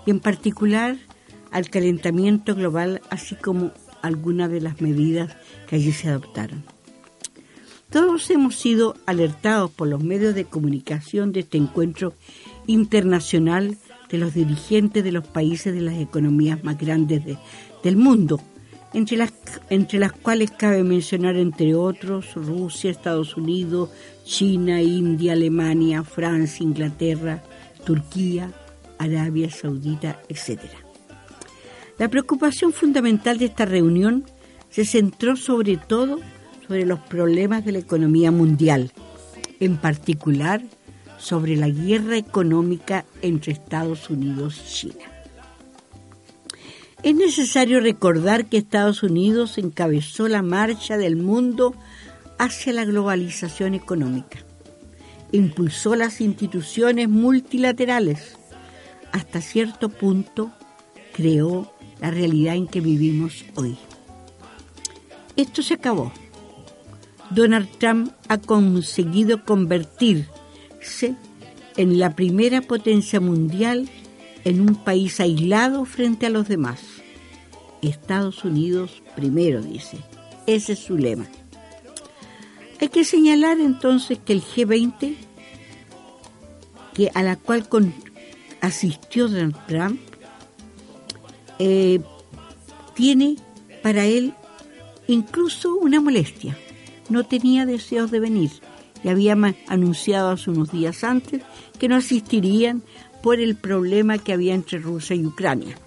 y 0.06 0.12
en 0.12 0.20
particular 0.20 0.98
al 1.50 1.72
calentamiento 1.72 2.54
global, 2.54 3.02
así 3.10 3.34
como 3.34 3.72
algunas 4.04 4.52
de 4.52 4.62
las 4.62 4.82
medidas 4.82 5.36
que 5.68 5.78
allí 5.78 5.94
se 5.94 6.10
adoptaron. 6.10 6.64
Todos 7.90 8.30
hemos 8.30 8.56
sido 8.56 8.96
alertados 9.08 9.72
por 9.72 9.88
los 9.88 10.04
medios 10.04 10.36
de 10.36 10.46
comunicación 10.46 11.32
de 11.32 11.40
este 11.40 11.58
encuentro 11.58 12.14
internacional 12.68 13.78
de 14.10 14.18
los 14.18 14.34
dirigentes 14.34 15.04
de 15.04 15.12
los 15.12 15.28
países 15.28 15.74
de 15.74 15.82
las 15.82 15.96
economías 15.98 16.64
más 16.64 16.78
grandes 16.78 17.26
de- 17.26 17.38
del 17.84 17.98
mundo, 17.98 18.40
entre 18.94 19.18
las, 19.18 19.34
entre 19.70 20.00
las 20.00 20.12
cuales 20.14 20.52
cabe 20.52 20.84
mencionar, 20.84 21.36
entre 21.36 21.76
otros, 21.76 22.34
Rusia, 22.36 22.90
Estados 22.92 23.36
Unidos, 23.36 23.90
China, 24.24 24.82
India, 24.82 25.34
Alemania, 25.34 26.04
Francia, 26.04 26.64
Inglaterra, 26.64 27.44
Turquía, 27.84 28.52
Arabia 28.98 29.50
Saudita, 29.50 30.22
etc. 30.30 30.62
La 31.98 32.10
preocupación 32.10 32.74
fundamental 32.74 33.38
de 33.38 33.46
esta 33.46 33.66
reunión 33.66 34.24
se 34.70 34.86
centró 34.86 35.36
sobre 35.36 35.78
todo 35.78 36.20
sobre 36.68 36.86
los 36.86 37.00
problemas 37.00 37.64
de 37.66 37.74
la 37.74 37.80
economía 37.80 38.32
mundial, 38.32 38.92
en 39.60 39.78
particular 39.78 40.62
sobre 41.18 41.56
la 41.56 41.70
guerra 41.70 42.18
económica 42.18 43.06
entre 43.22 43.54
Estados 43.54 44.10
Unidos 44.10 44.62
y 44.64 44.74
China. 44.74 45.06
Es 47.04 47.16
necesario 47.16 47.82
recordar 47.82 48.48
que 48.48 48.58
Estados 48.58 49.04
Unidos 49.04 49.58
encabezó 49.58 50.28
la 50.28 50.42
marcha 50.42 50.98
del 50.98 51.16
mundo 51.16 51.76
hacia 52.40 52.74
la 52.74 52.84
globalización 52.84 53.76
económica. 53.76 54.40
Impulsó 55.32 55.96
las 55.96 56.20
instituciones 56.22 57.08
multilaterales. 57.08 58.38
Hasta 59.12 59.42
cierto 59.42 59.90
punto 59.90 60.52
creó 61.14 61.72
la 62.02 62.12
realidad 62.12 62.56
en 62.56 62.68
que 62.68 62.82
vivimos 62.82 63.46
hoy. 63.56 63.78
Esto 65.36 65.62
se 65.62 65.76
acabó. 65.76 66.12
Donald 67.30 67.70
Trump 67.78 68.12
ha 68.30 68.38
conseguido 68.38 69.44
en 71.78 72.00
la 72.00 72.16
primera 72.16 72.62
potencia 72.62 73.20
mundial 73.20 73.90
en 74.44 74.62
un 74.62 74.76
país 74.76 75.20
aislado 75.20 75.86
frente 75.86 76.26
a 76.26 76.30
los 76.30 76.48
demás. 76.48 76.82
Estados 77.82 78.44
Unidos 78.44 79.02
primero, 79.16 79.62
dice. 79.62 79.98
Ese 80.48 80.74
es 80.74 80.80
su 80.80 80.98
lema. 80.98 81.26
Hay 82.80 82.90
que 82.90 83.04
señalar 83.04 83.60
entonces 83.60 84.20
que 84.24 84.34
el 84.34 84.44
G20, 84.44 85.16
que 86.94 87.12
a 87.14 87.24
la 87.24 87.36
cual 87.36 87.68
asistió 88.62 89.28
Donald 89.28 89.58
Trump, 89.68 90.00
eh, 91.60 92.02
tiene 92.94 93.38
para 93.82 94.06
él 94.06 94.34
incluso 95.08 95.76
una 95.76 96.02
molestia. 96.02 96.58
No 97.10 97.24
tenía 97.24 97.66
deseos 97.66 98.12
de 98.12 98.20
venir 98.20 98.52
y 99.06 99.10
había 99.10 99.38
anunciado 99.68 100.32
hace 100.32 100.50
unos 100.50 100.72
días 100.72 101.04
antes 101.04 101.44
que 101.78 101.88
no 101.88 101.96
asistirían 101.96 102.82
por 103.22 103.40
el 103.40 103.56
problema 103.56 104.18
que 104.18 104.34
había 104.34 104.56
entre 104.56 104.80
Rusia 104.80 105.16
y 105.16 105.28
Ucrania. 105.28 105.78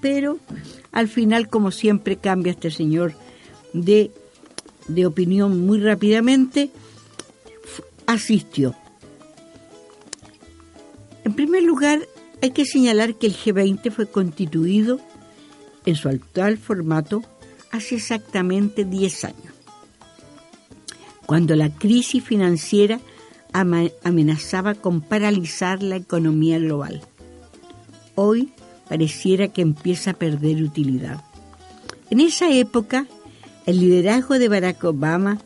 Pero 0.00 0.38
al 0.92 1.08
final, 1.08 1.48
como 1.48 1.72
siempre, 1.72 2.16
cambia 2.16 2.52
este 2.52 2.70
señor 2.70 3.12
de, 3.72 4.12
de 4.86 5.04
opinión 5.04 5.66
muy 5.66 5.80
rápidamente, 5.80 6.70
asistió. 8.06 8.76
En 11.24 11.34
primer 11.34 11.64
lugar, 11.64 12.06
hay 12.40 12.52
que 12.52 12.64
señalar 12.64 13.16
que 13.16 13.26
el 13.26 13.36
G20 13.36 13.90
fue 13.90 14.06
constituido 14.06 15.00
en 15.86 15.96
su 15.96 16.08
actual 16.08 16.56
formato 16.56 17.24
hace 17.72 17.96
exactamente 17.96 18.84
10 18.84 19.24
años, 19.24 19.54
cuando 21.28 21.54
la 21.56 21.68
crisis 21.68 22.24
financiera 22.24 23.00
amenazaba 23.52 24.74
con 24.74 25.02
paralizar 25.02 25.82
la 25.82 25.96
economía 25.96 26.58
global. 26.58 27.02
Hoy 28.14 28.48
pareciera 28.88 29.48
que 29.48 29.60
empieza 29.60 30.12
a 30.12 30.14
perder 30.14 30.62
utilidad. 30.62 31.22
En 32.08 32.20
esa 32.20 32.50
época, 32.50 33.06
el 33.66 33.78
liderazgo 33.78 34.38
de 34.38 34.48
Barack 34.48 34.82
Obama 34.84 35.36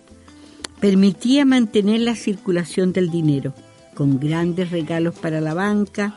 permitía 0.78 1.44
mantener 1.44 2.02
la 2.02 2.14
circulación 2.14 2.92
del 2.92 3.10
dinero, 3.10 3.52
con 3.94 4.20
grandes 4.20 4.70
regalos 4.70 5.16
para 5.18 5.40
la 5.40 5.52
banca 5.52 6.14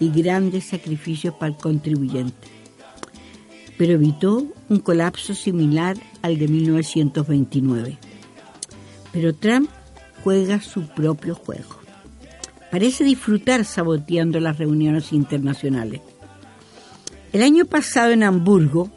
y 0.00 0.08
grandes 0.08 0.64
sacrificios 0.64 1.34
para 1.34 1.52
el 1.52 1.58
contribuyente. 1.58 2.48
Pero 3.76 3.92
evitó 3.92 4.46
un 4.70 4.78
colapso 4.78 5.34
similar 5.34 5.98
al 6.22 6.38
de 6.38 6.48
1929. 6.48 7.98
Pero 9.12 9.34
Trump 9.34 9.70
juega 10.24 10.60
su 10.60 10.86
propio 10.88 11.34
juego. 11.34 11.80
Parece 12.70 13.04
disfrutar 13.04 13.64
saboteando 13.64 14.40
las 14.40 14.58
reuniones 14.58 15.12
internacionales. 15.12 16.00
El 17.32 17.42
año 17.42 17.66
pasado 17.66 18.12
en 18.12 18.22
Hamburgo, 18.22 18.90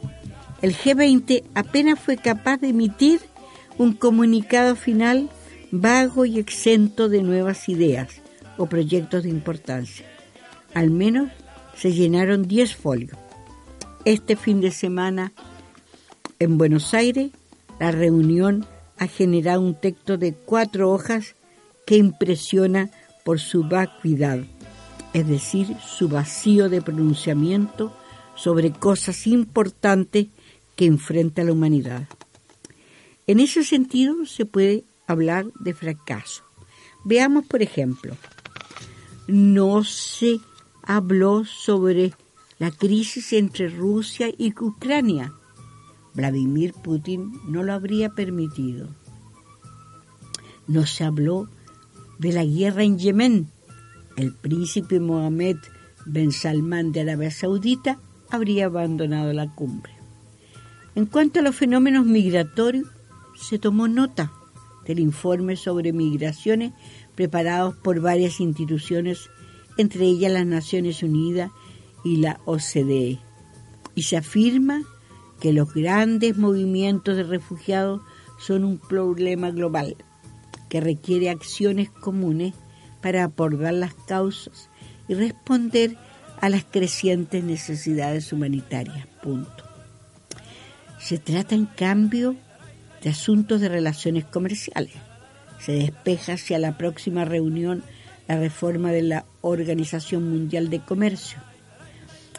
el 0.62 0.74
G20 0.74 1.44
apenas 1.54 2.00
fue 2.00 2.16
capaz 2.16 2.58
de 2.58 2.68
emitir 2.68 3.20
un 3.78 3.92
comunicado 3.92 4.76
final 4.76 5.28
vago 5.70 6.24
y 6.24 6.38
exento 6.38 7.08
de 7.08 7.22
nuevas 7.22 7.68
ideas 7.68 8.08
o 8.56 8.66
proyectos 8.66 9.24
de 9.24 9.30
importancia. 9.30 10.06
Al 10.74 10.90
menos 10.90 11.30
se 11.76 11.92
llenaron 11.92 12.48
10 12.48 12.76
folios. 12.76 13.18
Este 14.04 14.36
fin 14.36 14.60
de 14.60 14.70
semana 14.70 15.32
en 16.38 16.58
Buenos 16.58 16.94
Aires, 16.94 17.30
la 17.78 17.90
reunión 17.90 18.66
ha 18.98 19.06
generado 19.06 19.60
un 19.60 19.74
texto 19.74 20.16
de 20.16 20.34
cuatro 20.34 20.90
hojas 20.90 21.34
que 21.86 21.96
impresiona 21.96 22.90
por 23.24 23.40
su 23.40 23.64
vacuidad, 23.64 24.40
es 25.12 25.28
decir, 25.28 25.76
su 25.80 26.08
vacío 26.08 26.68
de 26.68 26.82
pronunciamiento 26.82 27.96
sobre 28.34 28.70
cosas 28.70 29.26
importantes 29.26 30.26
que 30.76 30.86
enfrenta 30.86 31.42
la 31.42 31.52
humanidad. 31.52 32.06
En 33.26 33.40
ese 33.40 33.64
sentido 33.64 34.26
se 34.26 34.44
puede 34.44 34.84
hablar 35.06 35.46
de 35.58 35.74
fracaso. 35.74 36.42
Veamos, 37.04 37.46
por 37.46 37.62
ejemplo, 37.62 38.16
no 39.26 39.82
se 39.84 40.40
habló 40.82 41.44
sobre 41.44 42.12
la 42.58 42.70
crisis 42.70 43.32
entre 43.32 43.68
Rusia 43.68 44.28
y 44.36 44.54
Ucrania. 44.60 45.32
Vladimir 46.16 46.72
Putin 46.72 47.30
no 47.46 47.62
lo 47.62 47.74
habría 47.74 48.08
permitido. 48.08 48.88
No 50.66 50.86
se 50.86 51.04
habló 51.04 51.48
de 52.18 52.32
la 52.32 52.44
guerra 52.44 52.82
en 52.82 52.98
Yemen. 52.98 53.48
El 54.16 54.32
príncipe 54.32 54.98
Mohammed 54.98 55.58
Ben 56.06 56.32
Salman 56.32 56.90
de 56.92 57.02
Arabia 57.02 57.30
Saudita 57.30 57.98
habría 58.30 58.64
abandonado 58.66 59.34
la 59.34 59.54
cumbre. 59.54 59.92
En 60.94 61.04
cuanto 61.04 61.40
a 61.40 61.42
los 61.42 61.54
fenómenos 61.54 62.06
migratorios, 62.06 62.88
se 63.38 63.58
tomó 63.58 63.86
nota 63.86 64.32
del 64.86 65.00
informe 65.00 65.56
sobre 65.56 65.92
migraciones 65.92 66.72
preparados 67.14 67.74
por 67.76 68.00
varias 68.00 68.40
instituciones, 68.40 69.28
entre 69.76 70.06
ellas 70.06 70.32
las 70.32 70.46
Naciones 70.46 71.02
Unidas 71.02 71.50
y 72.02 72.16
la 72.16 72.40
OCDE. 72.46 73.18
Y 73.94 74.02
se 74.02 74.16
afirma 74.16 74.82
que 75.40 75.52
los 75.52 75.72
grandes 75.72 76.36
movimientos 76.36 77.16
de 77.16 77.24
refugiados 77.24 78.02
son 78.38 78.64
un 78.64 78.78
problema 78.78 79.50
global 79.50 79.96
que 80.68 80.80
requiere 80.80 81.30
acciones 81.30 81.90
comunes 81.90 82.54
para 83.00 83.24
abordar 83.24 83.74
las 83.74 83.94
causas 83.94 84.68
y 85.08 85.14
responder 85.14 85.96
a 86.40 86.48
las 86.48 86.64
crecientes 86.64 87.42
necesidades 87.44 88.32
humanitarias. 88.32 89.06
Punto. 89.22 89.64
Se 90.98 91.18
trata, 91.18 91.54
en 91.54 91.66
cambio, 91.66 92.36
de 93.02 93.10
asuntos 93.10 93.60
de 93.60 93.68
relaciones 93.68 94.24
comerciales. 94.24 94.94
Se 95.60 95.72
despeja 95.72 96.34
hacia 96.34 96.58
la 96.58 96.76
próxima 96.76 97.24
reunión 97.24 97.82
la 98.28 98.38
reforma 98.38 98.90
de 98.90 99.02
la 99.02 99.24
Organización 99.40 100.28
Mundial 100.28 100.68
de 100.68 100.80
Comercio. 100.80 101.38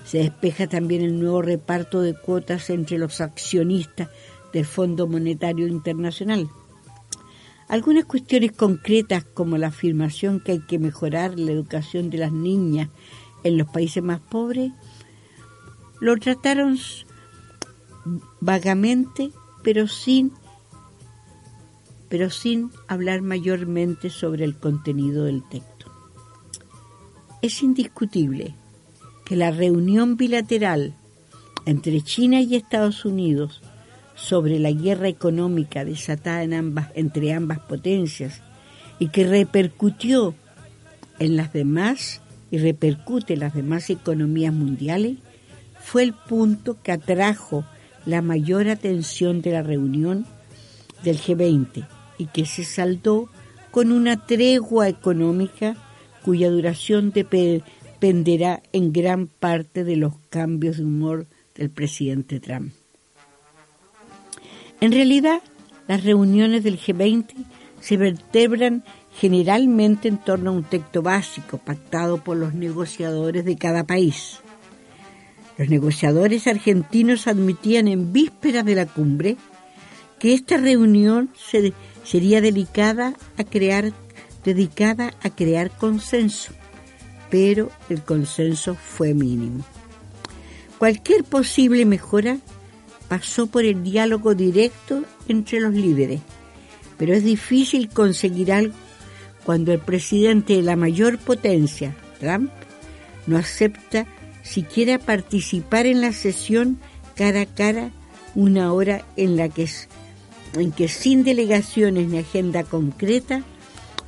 Se 0.08 0.20
despeja 0.20 0.68
también 0.68 1.02
el 1.02 1.20
nuevo 1.20 1.42
reparto 1.42 2.00
de 2.00 2.14
cuotas 2.14 2.70
entre 2.70 2.98
los 2.98 3.20
accionistas 3.20 4.08
del 4.54 4.66
Fondo 4.66 5.06
Monetario 5.06 5.68
Internacional. 5.68 6.50
Algunas 7.68 8.06
cuestiones 8.06 8.54
concretas 8.54 9.26
como 9.26 9.58
la 9.58 9.68
afirmación 9.68 10.40
que 10.40 10.54
hay 10.54 10.62
que 10.62 10.80
mejorar 10.80 11.38
la 11.38 11.52
educación 11.52 12.10
de 12.10 12.20
las 12.20 12.32
niñas 12.32 12.88
en 13.44 13.58
los 13.58 13.68
países 13.68 14.02
más 14.02 14.22
pobres 14.22 14.72
lo 16.00 16.16
trataron 16.16 16.80
vagamente 18.40 19.32
pero 19.62 19.88
sin 19.88 20.32
pero 22.08 22.30
sin 22.30 22.72
hablar 22.88 23.22
mayormente 23.22 24.10
sobre 24.10 24.46
el 24.46 24.58
contenido 24.58 25.26
del 25.26 25.44
texto. 25.44 25.92
Es 27.42 27.62
indiscutible 27.62 28.56
que 29.28 29.36
la 29.36 29.52
reunión 29.52 30.16
bilateral 30.16 30.94
entre 31.66 32.02
China 32.02 32.40
y 32.40 32.56
Estados 32.56 33.04
Unidos 33.04 33.62
sobre 34.16 34.58
la 34.58 34.72
guerra 34.72 35.10
económica 35.10 35.84
desatada 35.84 36.44
en 36.44 36.76
entre 36.96 37.34
ambas 37.34 37.60
potencias 37.60 38.42
y 39.00 39.10
que 39.10 39.28
repercutió 39.28 40.34
en 41.20 41.36
las 41.36 41.52
demás 41.52 42.22
y 42.52 42.58
repercute 42.58 43.34
en 43.34 43.42
las 43.42 43.54
demás 43.54 43.90
economías 43.90 44.54
mundiales, 44.54 45.18
fue 45.84 46.04
el 46.04 46.14
punto 46.14 46.82
que 46.82 46.94
atrajo 46.94 47.66
la 48.06 48.22
mayor 48.22 48.70
atención 48.70 49.42
de 49.42 49.52
la 49.52 49.62
reunión 49.62 50.26
del 51.04 51.20
G20 51.20 51.86
y 52.18 52.28
que 52.28 52.46
se 52.46 52.64
saldó 52.64 53.28
con 53.72 53.92
una 53.92 54.26
tregua 54.26 54.88
económica 54.88 55.76
cuya 56.24 56.50
duración 56.50 57.12
dependerá 58.00 58.62
en 58.74 58.94
gran 58.94 59.26
parte 59.28 59.84
de 59.84 59.96
los 59.96 60.14
cambios 60.30 60.78
de 60.78 60.84
humor 60.84 61.26
del 61.56 61.72
presidente 61.72 62.40
Trump. 62.40 62.72
En 64.80 64.92
realidad, 64.92 65.42
las 65.88 66.04
reuniones 66.04 66.64
del 66.64 66.80
G20 66.80 67.34
se 67.82 67.98
vertebran 67.98 68.84
generalmente 69.20 70.08
en 70.08 70.20
torno 70.20 70.52
a 70.52 70.54
un 70.54 70.64
texto 70.64 71.02
básico 71.02 71.58
pactado 71.58 72.24
por 72.24 72.38
los 72.38 72.54
negociadores 72.54 73.46
de 73.46 73.56
cada 73.56 73.84
país. 73.84 74.42
Los 75.58 75.70
negociadores 75.70 76.46
argentinos 76.46 77.26
admitían 77.26 77.88
en 77.88 78.14
vísperas 78.14 78.64
de 78.64 78.76
la 78.76 78.86
cumbre 78.86 79.38
que 80.20 80.36
esta 80.36 80.58
reunión 80.58 81.32
sería 82.04 82.42
dedicada 82.42 83.16
a 83.38 83.44
crear, 83.44 83.92
dedicada 84.46 85.16
a 85.24 85.32
crear 85.32 85.72
consenso, 85.72 86.54
pero 87.30 87.70
el 87.90 88.04
consenso 88.04 88.76
fue 88.76 89.14
mínimo. 89.14 89.64
Cualquier 90.78 91.24
posible 91.24 91.86
mejora 91.86 92.38
pasó 93.08 93.48
por 93.48 93.66
el 93.66 93.84
diálogo 93.84 94.36
directo 94.36 95.04
entre 95.28 95.60
los 95.60 95.74
líderes, 95.74 96.22
pero 96.98 97.14
es 97.14 97.24
difícil 97.24 97.90
conseguir 97.90 98.52
algo 98.52 98.74
cuando 99.44 99.72
el 99.72 99.80
presidente 99.80 100.58
de 100.58 100.62
la 100.62 100.76
mayor 100.76 101.18
potencia, 101.20 101.96
Trump, 102.20 102.52
no 103.28 103.38
acepta 103.38 104.06
siquiera 104.44 105.00
participar 105.00 105.86
en 105.86 106.02
la 106.02 106.12
sesión 106.12 106.78
cara 107.16 107.42
a 107.42 107.46
cara 107.46 107.92
una 108.36 108.74
hora 108.74 109.06
en 109.16 109.38
la 109.38 109.48
que 109.50 109.68
sin 110.88 111.24
delegaciones 111.24 112.10
ni 112.10 112.18
agenda 112.18 112.64
concreta 112.64 113.42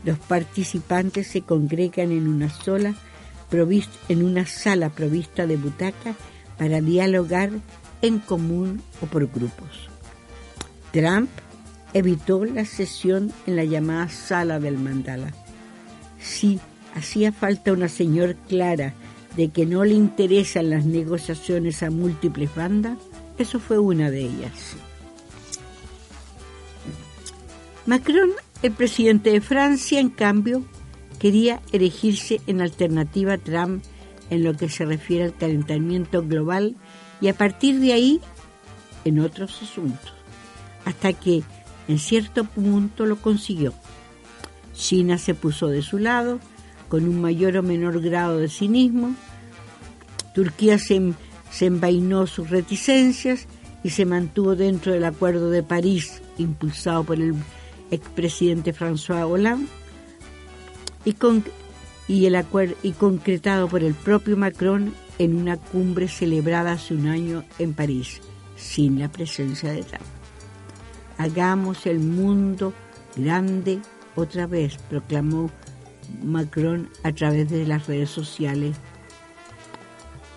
los 0.03 0.19
participantes 0.19 1.27
se 1.27 1.41
congregan 1.41 2.11
en 2.11 2.27
una 2.27 2.49
sola 2.49 2.95
en 3.51 4.23
una 4.23 4.45
sala 4.45 4.89
provista 4.89 5.47
de 5.47 5.57
butacas 5.57 6.15
para 6.57 6.81
dialogar 6.81 7.49
en 8.01 8.19
común 8.19 8.81
o 9.01 9.05
por 9.07 9.27
grupos. 9.27 9.89
Trump 10.91 11.29
evitó 11.93 12.45
la 12.45 12.65
sesión 12.65 13.31
en 13.47 13.55
la 13.55 13.63
llamada 13.63 14.09
sala 14.09 14.59
del 14.59 14.77
mandala. 14.77 15.33
Si 16.21 16.59
hacía 16.95 17.31
falta 17.31 17.73
una 17.73 17.89
señal 17.89 18.35
clara 18.47 18.93
de 19.35 19.49
que 19.49 19.65
no 19.65 19.83
le 19.83 19.93
interesan 19.93 20.69
las 20.69 20.85
negociaciones 20.85 21.81
a 21.83 21.89
múltiples 21.89 22.53
bandas, 22.55 22.97
eso 23.37 23.59
fue 23.59 23.79
una 23.79 24.11
de 24.11 24.21
ellas. 24.21 24.75
Macron, 27.85 28.31
el 28.61 28.71
presidente 28.71 29.31
de 29.31 29.41
Francia, 29.41 29.99
en 29.99 30.09
cambio, 30.09 30.63
quería 31.19 31.61
erigirse 31.71 32.41
en 32.47 32.61
alternativa 32.61 33.33
a 33.33 33.37
Trump 33.37 33.83
en 34.29 34.43
lo 34.43 34.55
que 34.55 34.69
se 34.69 34.85
refiere 34.85 35.25
al 35.25 35.35
calentamiento 35.35 36.23
global 36.25 36.75
y 37.21 37.27
a 37.27 37.33
partir 37.33 37.79
de 37.79 37.93
ahí 37.93 38.21
en 39.05 39.19
otros 39.19 39.61
asuntos, 39.61 40.13
hasta 40.85 41.13
que 41.13 41.43
en 41.87 41.99
cierto 41.99 42.45
punto 42.45 43.05
lo 43.05 43.17
consiguió. 43.17 43.73
China 44.73 45.17
se 45.17 45.35
puso 45.35 45.67
de 45.67 45.81
su 45.81 45.99
lado 45.99 46.39
con 46.87 47.07
un 47.07 47.21
mayor 47.21 47.57
o 47.57 47.63
menor 47.63 48.01
grado 48.01 48.39
de 48.39 48.49
cinismo, 48.49 49.15
Turquía 50.33 50.79
se, 50.79 51.13
se 51.51 51.65
envainó 51.65 52.27
sus 52.27 52.49
reticencias 52.49 53.47
y 53.83 53.89
se 53.89 54.05
mantuvo 54.05 54.55
dentro 54.55 54.93
del 54.93 55.05
Acuerdo 55.05 55.49
de 55.49 55.63
París 55.63 56.21
impulsado 56.37 57.03
por 57.03 57.19
el 57.19 57.35
expresidente 57.91 58.73
François 58.73 59.25
Hollande 59.25 59.67
y, 61.05 61.13
con, 61.13 61.43
y, 62.07 62.25
el 62.25 62.35
acuerdo, 62.35 62.75
y 62.83 62.91
concretado 62.91 63.67
por 63.67 63.83
el 63.83 63.93
propio 63.93 64.37
Macron 64.37 64.93
en 65.17 65.35
una 65.35 65.57
cumbre 65.57 66.07
celebrada 66.07 66.73
hace 66.73 66.93
un 66.93 67.07
año 67.07 67.43
en 67.59 67.73
París, 67.73 68.21
sin 68.55 68.99
la 68.99 69.09
presencia 69.11 69.71
de 69.71 69.83
Trump. 69.83 70.03
Hagamos 71.17 71.85
el 71.85 71.99
mundo 71.99 72.73
grande 73.15 73.79
otra 74.15 74.47
vez, 74.47 74.77
proclamó 74.89 75.51
Macron 76.23 76.89
a 77.03 77.11
través 77.11 77.49
de 77.49 77.65
las 77.65 77.87
redes 77.87 78.09
sociales, 78.09 78.77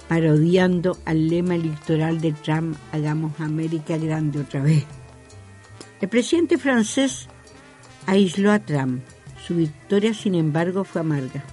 parodiando 0.09 0.98
al 1.05 1.29
lema 1.29 1.55
electoral 1.55 2.20
de 2.20 2.33
Trump, 2.33 2.77
Hagamos 2.92 3.38
América 3.40 3.96
grande 3.96 4.40
otra 4.40 4.62
vez. 4.62 4.85
El 6.01 6.09
presidente 6.09 6.59
francés 6.59 7.29
aisló 8.07 8.51
a 8.51 8.59
Trump. 8.59 9.03
Su 9.46 9.57
victoria, 9.57 10.14
sin 10.14 10.35
embargo, 10.35 10.85
fue 10.85 11.00
amarga. 11.00 11.44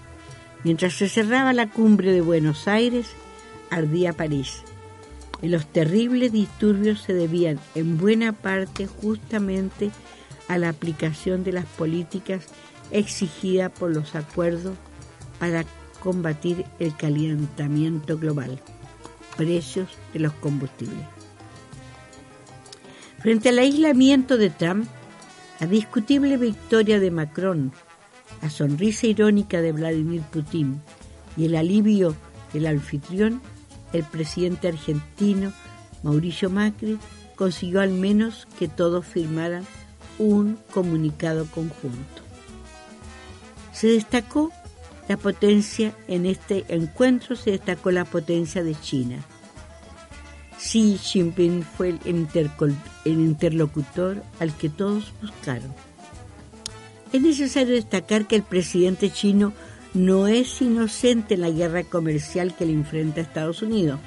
Mientras 0.63 0.93
se 0.93 1.09
cerraba 1.09 1.53
la 1.53 1.69
cumbre 1.69 2.11
de 2.11 2.21
Buenos 2.21 2.67
Aires, 2.67 3.07
ardía 3.69 4.13
París. 4.13 4.63
Los 5.41 5.65
terribles 5.65 6.31
disturbios 6.31 7.01
se 7.01 7.13
debían 7.13 7.59
en 7.73 7.97
buena 7.97 8.33
parte 8.33 8.87
justamente 8.87 9.91
a 10.49 10.57
la 10.57 10.69
aplicación 10.69 11.43
de 11.43 11.53
las 11.53 11.65
políticas 11.65 12.45
exigidas 12.91 13.71
por 13.71 13.91
los 13.91 14.15
acuerdos 14.15 14.75
para 15.39 15.63
combatir 16.01 16.65
el 16.79 16.95
calentamiento 16.95 18.17
global, 18.17 18.59
precios 19.37 19.87
de 20.13 20.19
los 20.19 20.33
combustibles. 20.33 21.05
Frente 23.19 23.49
al 23.49 23.59
aislamiento 23.59 24.37
de 24.37 24.49
Trump, 24.49 24.87
la 25.59 25.67
discutible 25.67 26.37
victoria 26.37 26.99
de 26.99 27.11
Macron, 27.11 27.71
la 28.41 28.49
sonrisa 28.49 29.07
irónica 29.07 29.61
de 29.61 29.71
Vladimir 29.71 30.21
Putin 30.21 30.81
y 31.35 31.45
el 31.45 31.55
alivio 31.55 32.15
del 32.53 32.67
anfitrión, 32.67 33.41
el 33.91 34.03
presidente 34.03 34.67
argentino 34.67 35.51
Mauricio 36.03 36.49
Macri 36.49 36.97
consiguió 37.35 37.81
al 37.81 37.91
menos 37.91 38.47
que 38.57 38.67
todos 38.67 39.05
firmaran 39.05 39.65
un 40.17 40.57
comunicado 40.71 41.45
conjunto. 41.45 42.21
Se 43.73 43.87
destacó 43.87 44.51
la 45.07 45.17
potencia 45.17 45.93
en 46.07 46.25
este 46.25 46.65
encuentro, 46.69 47.35
se 47.35 47.51
destacó 47.51 47.91
la 47.91 48.05
potencia 48.05 48.63
de 48.63 48.75
China. 48.75 49.23
Xi 50.59 50.97
Jinping 50.97 51.63
fue 51.63 51.97
el, 52.03 52.27
interlocutor 53.05 54.21
al 54.39 54.53
que 54.53 54.69
todos 54.69 55.13
buscaron. 55.21 55.73
Es 57.13 57.21
necesario 57.21 57.73
destacar 57.73 58.27
que 58.27 58.35
el 58.35 58.43
presidente 58.43 59.09
chino 59.09 59.53
no 59.93 60.27
es 60.27 60.61
inocente 60.61 61.35
en 61.35 61.41
la 61.41 61.49
guerra 61.49 61.83
comercial 61.83 62.55
que 62.55 62.65
le 62.65 62.73
enfrenta 62.73 63.21
a 63.21 63.23
Estados 63.23 63.61
Unidos, 63.61 63.99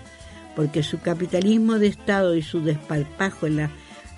porque 0.55 0.83
su 0.83 1.01
capitalismo 1.01 1.79
de 1.79 1.87
Estado 1.89 2.37
y 2.37 2.43
su 2.43 2.61
desparpajo 2.61 3.47
en 3.47 3.57
la 3.57 3.71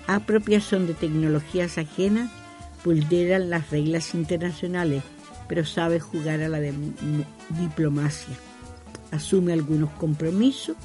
apropiación 0.05 0.87
de 0.87 0.93
tecnologías 0.93 1.77
ajenas 1.77 2.29
vulneran 2.83 3.49
las 3.49 3.71
reglas 3.71 4.13
internacionales, 4.13 5.03
pero 5.47 5.65
sabe 5.65 5.99
jugar 5.99 6.41
a 6.41 6.49
la 6.49 6.59
diplomacia, 7.49 8.35
asume 9.11 9.53
algunos 9.53 9.89
compromisos 9.91 10.75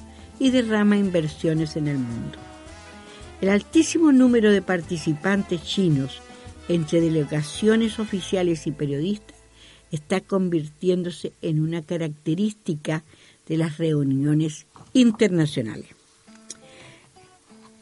y 0.41 0.51
derrama 0.51 0.97
inversiones 0.97 1.77
en 1.77 1.87
el 1.87 1.99
mundo. 1.99 2.39
El 3.41 3.51
altísimo 3.51 4.11
número 4.11 4.51
de 4.51 4.63
participantes 4.63 5.63
chinos 5.63 6.21
entre 6.69 7.01
delegaciones 7.01 8.01
oficiales 8.01 8.67
y 8.67 8.73
periodistas 8.73 9.37
está 9.93 10.21
convirtiéndose 10.21 11.33
en 11.43 11.61
una 11.61 11.83
característica 11.83 13.05
de 13.47 13.57
las 13.57 13.79
reuniones 13.79 14.67
internacionales. 14.93 15.91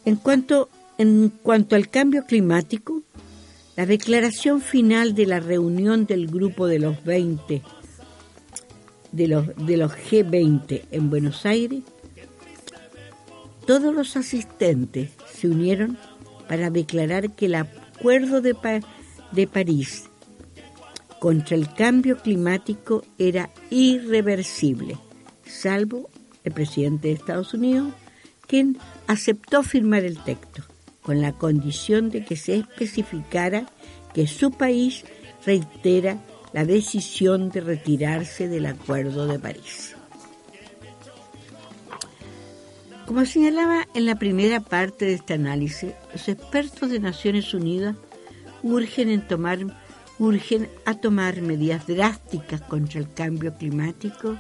En 0.05 0.17
cuanto, 0.17 0.69
en 0.97 1.31
cuanto 1.43 1.77
al 1.77 1.89
cambio 1.89 2.25
climático, 2.25 3.03
la 3.77 3.87
declaración 3.87 4.61
final 4.61 5.15
de 5.15 5.27
la 5.27 5.39
reunión 5.39 6.07
del 6.07 6.27
grupo 6.27 6.67
de 6.67 6.81
los 6.81 7.05
20 7.05 7.63
de 9.13 9.29
los, 9.29 9.47
de 9.57 9.77
los 9.77 9.93
G20 9.93 10.83
en 10.91 11.11
Buenos 11.11 11.47
Aires 11.47 11.83
todos 13.69 13.95
los 13.95 14.17
asistentes 14.17 15.11
se 15.31 15.47
unieron 15.47 15.99
para 16.49 16.71
declarar 16.71 17.35
que 17.35 17.45
el 17.45 17.55
acuerdo 17.55 18.41
de, 18.41 18.55
París 19.47 20.05
contra 21.19 21.55
el 21.55 21.75
cambio 21.75 22.17
climático 22.17 23.05
era 23.19 23.51
irreversible, 23.69 24.97
salvo 25.45 26.09
el 26.45 26.53
presidente 26.53 27.09
de 27.09 27.15
Estados 27.15 27.53
Unidos, 27.53 27.93
quien 28.47 28.79
aceptó 29.07 29.63
firmar 29.63 30.05
el 30.05 30.17
texto, 30.25 30.63
con 31.03 31.21
la 31.21 31.35
condición 31.35 32.09
de 32.09 32.25
que 32.25 32.37
se 32.37 32.57
especificara 32.57 33.71
que 34.15 34.27
su 34.27 34.51
país 34.51 35.05
reitera 35.45 36.25
la 36.55 36.65
decisión 36.65 37.51
de 37.51 37.61
retirarse 37.61 38.49
del 38.49 38.65
Acuerdo 38.65 39.27
de 39.27 39.39
París. 39.39 39.98
Como 43.09 43.25
señalaba 43.25 43.89
en 43.95 44.05
la 44.05 44.17
primera 44.17 44.61
parte 44.61 45.07
de 45.07 45.15
este 45.15 45.33
análisis, 45.33 45.95
los 46.13 46.29
expertos 46.29 46.91
de 46.91 47.01
Naciones 47.01 47.55
Unidas 47.55 47.97
urgen, 48.63 49.25
a 50.85 50.95
tomar 50.95 51.41
medidas 51.41 51.87
drásticas 51.87 52.61
contra 52.61 53.01
el 53.01 53.11
cambio 53.11 53.55
climático 53.55 54.37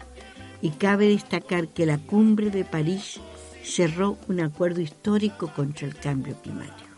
y 0.60 0.68
cabe 0.72 1.08
destacar 1.08 1.68
que 1.68 1.86
la 1.86 1.96
cumbre 1.96 2.50
de 2.50 2.66
París 2.66 3.20
cerró 3.64 4.18
un 4.28 4.40
acuerdo 4.40 4.82
histórico 4.82 5.50
contra 5.54 5.86
el 5.86 5.94
cambio 5.94 6.36
climático. 6.42 6.90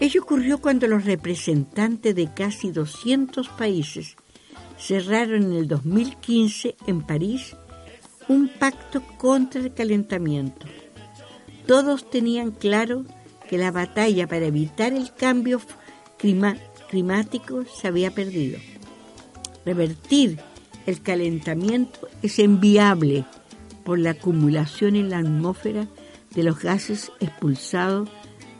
Ello 0.00 0.22
ocurrió 0.22 0.56
cuando 0.56 0.86
los 0.86 1.04
representantes 1.04 2.14
de 2.14 2.32
casi 2.32 2.70
200 2.70 3.50
países 3.50 4.16
cerraron 4.78 5.42
en 5.42 5.52
el 5.52 5.68
2015 5.68 6.76
en 6.86 7.02
París 7.02 7.54
un 8.28 8.48
pacto 8.48 9.02
contra 9.18 9.60
el 9.60 9.72
calentamiento. 9.72 10.66
Todos 11.66 12.10
tenían 12.10 12.50
claro 12.50 13.04
que 13.48 13.58
la 13.58 13.70
batalla 13.70 14.26
para 14.26 14.46
evitar 14.46 14.92
el 14.92 15.12
cambio 15.12 15.60
climático 16.88 17.64
se 17.64 17.88
había 17.88 18.10
perdido. 18.10 18.58
Revertir 19.64 20.38
el 20.86 21.02
calentamiento 21.02 22.08
es 22.22 22.38
enviable 22.38 23.24
por 23.84 23.98
la 23.98 24.10
acumulación 24.10 24.96
en 24.96 25.10
la 25.10 25.18
atmósfera 25.18 25.86
de 26.34 26.42
los 26.42 26.60
gases 26.60 27.12
expulsados 27.20 28.08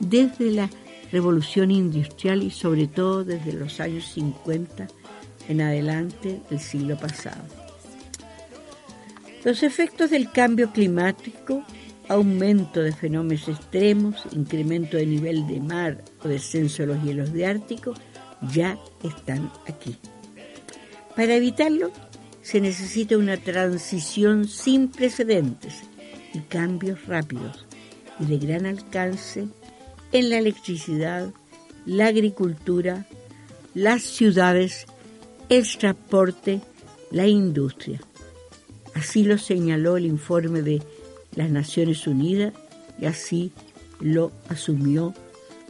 desde 0.01 0.51
la 0.51 0.71
revolución 1.13 1.71
industrial 1.71 2.43
y 2.43 2.51
sobre 2.51 2.87
todo 2.87 3.25
desde 3.25 3.53
los 3.53 3.81
años 3.81 4.07
50 4.13 4.89
en 5.49 5.61
adelante 5.61 6.41
del 6.51 6.61
siglo 6.61 6.97
pasado. 6.97 7.66
Los 9.47 9.63
efectos 9.63 10.11
del 10.11 10.33
cambio 10.33 10.73
climático, 10.73 11.63
aumento 12.09 12.83
de 12.83 12.91
fenómenos 12.91 13.47
extremos, 13.47 14.25
incremento 14.33 14.97
de 14.97 15.07
nivel 15.07 15.47
de 15.47 15.61
mar 15.61 16.03
o 16.25 16.27
descenso 16.27 16.83
de 16.83 16.89
los 16.89 17.05
hielos 17.05 17.33
de 17.33 17.47
Ártico, 17.47 17.95
ya 18.53 18.77
están 19.05 19.53
aquí. 19.69 19.97
Para 21.15 21.37
evitarlo, 21.37 21.93
se 22.43 22.61
necesita 22.61 23.17
una 23.17 23.37
transición 23.37 24.49
sin 24.49 24.89
precedentes 24.89 25.75
y 26.35 26.41
cambios 26.41 27.07
rápidos 27.07 27.67
y 28.19 28.25
de 28.25 28.39
gran 28.39 28.67
alcance 28.67 29.47
en 30.11 30.29
la 30.29 30.39
electricidad, 30.39 31.33
la 31.85 32.09
agricultura, 32.09 33.07
las 33.75 34.03
ciudades, 34.03 34.87
el 35.49 35.69
transporte, 35.79 36.63
la 37.13 37.29
industria. 37.29 38.01
Así 38.97 39.25
lo 39.25 39.37
señaló 39.37 39.99
el 39.99 40.07
informe 40.07 40.63
de 40.63 40.83
las 41.35 41.51
Naciones 41.51 42.07
Unidas 42.07 42.55
y 42.99 43.05
así 43.05 43.53
lo 44.01 44.33
asumió 44.49 45.13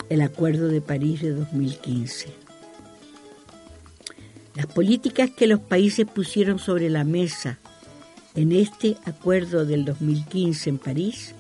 el 0.09 0.21
Acuerdo 0.21 0.69
de 0.69 0.81
París 0.81 1.23
de 1.23 1.33
2015. 1.33 2.29
Las 4.55 4.67
políticas 4.67 5.29
que 5.31 5.49
los 5.49 5.59
países 5.59 6.07
pusieron 6.07 6.61
sobre 6.61 6.89
la 6.89 7.03
mesa 7.03 7.59
en 8.37 8.53
este 8.53 8.97
acuerdo 9.05 9.67
del 9.67 9.85
2015 9.85 10.71
en 10.71 10.79
París 10.79 11.35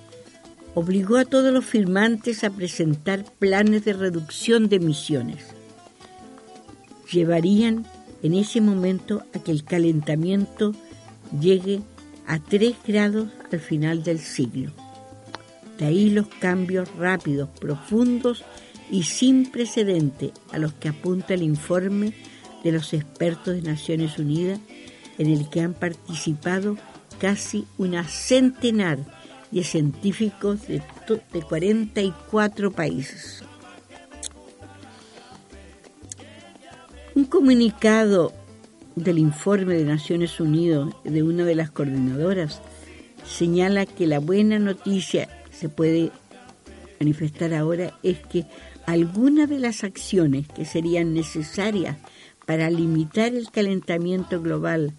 obligó 0.74 1.18
a 1.18 1.24
todos 1.24 1.52
los 1.52 1.64
firmantes 1.64 2.42
a 2.42 2.50
presentar 2.50 3.24
planes 3.38 3.84
de 3.84 3.92
reducción 3.92 4.68
de 4.68 4.76
emisiones. 4.76 5.44
Llevarían 7.12 7.86
en 8.24 8.34
ese 8.34 8.60
momento 8.60 9.22
a 9.36 9.38
que 9.38 9.52
el 9.52 9.62
calentamiento 9.62 10.74
llegue 11.40 11.80
a 12.26 12.38
3 12.38 12.76
grados 12.86 13.28
al 13.52 13.60
final 13.60 14.02
del 14.02 14.18
siglo. 14.18 14.72
De 15.78 15.86
ahí 15.86 16.10
los 16.10 16.26
cambios 16.26 16.88
rápidos, 16.96 17.48
profundos 17.60 18.44
y 18.90 19.04
sin 19.04 19.50
precedente 19.50 20.32
a 20.52 20.58
los 20.58 20.72
que 20.74 20.88
apunta 20.88 21.34
el 21.34 21.42
informe 21.42 22.14
de 22.64 22.72
los 22.72 22.92
expertos 22.94 23.54
de 23.54 23.62
Naciones 23.62 24.18
Unidas, 24.18 24.58
en 25.18 25.30
el 25.30 25.48
que 25.48 25.60
han 25.60 25.74
participado 25.74 26.76
casi 27.18 27.66
una 27.78 28.04
centenar 28.04 28.98
de 29.50 29.64
científicos 29.64 30.66
de, 30.66 30.82
de 31.32 31.42
44 31.42 32.72
países. 32.72 33.42
Un 37.14 37.24
comunicado 37.24 38.32
del 38.96 39.18
informe 39.18 39.74
de 39.74 39.84
Naciones 39.84 40.40
Unidas 40.40 40.88
de 41.04 41.22
una 41.22 41.44
de 41.44 41.54
las 41.54 41.70
coordinadoras 41.70 42.62
señala 43.24 43.86
que 43.86 44.06
la 44.06 44.18
buena 44.18 44.58
noticia 44.58 45.28
se 45.50 45.68
puede 45.68 46.10
manifestar 46.98 47.54
ahora 47.54 47.92
es 48.02 48.18
que 48.20 48.46
algunas 48.86 49.48
de 49.48 49.58
las 49.58 49.84
acciones 49.84 50.48
que 50.48 50.64
serían 50.64 51.12
necesarias 51.12 51.98
para 52.46 52.70
limitar 52.70 53.34
el 53.34 53.50
calentamiento 53.50 54.40
global 54.40 54.94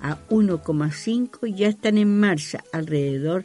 a 0.00 0.18
1,5 0.28 1.54
ya 1.54 1.68
están 1.68 1.96
en 1.98 2.20
marcha 2.20 2.62
alrededor 2.72 3.44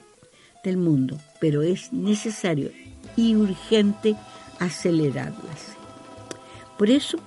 del 0.63 0.77
mundo, 0.77 1.19
pero 1.39 1.61
es 1.61 1.93
necesario 1.93 2.71
y 3.15 3.35
urgente 3.35 4.15
acelerarlas. 4.59 5.77
Por 6.77 6.89
eso, 6.89 7.19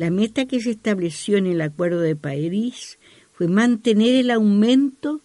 la 0.00 0.08
meta 0.10 0.46
que 0.46 0.62
se 0.62 0.70
estableció 0.70 1.36
en 1.36 1.46
el 1.46 1.60
Acuerdo 1.60 2.00
de 2.00 2.16
París 2.16 2.98
fue 3.34 3.48
mantener 3.48 4.14
el 4.14 4.30
aumento, 4.30 5.20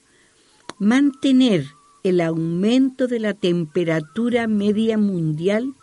mantener 0.79 1.67
el 2.03 2.19
aumento 2.19 3.07
de 3.07 3.21
la 3.21 3.33
temperatura 3.33 4.47
media 4.47 4.97
mundial 4.97 5.75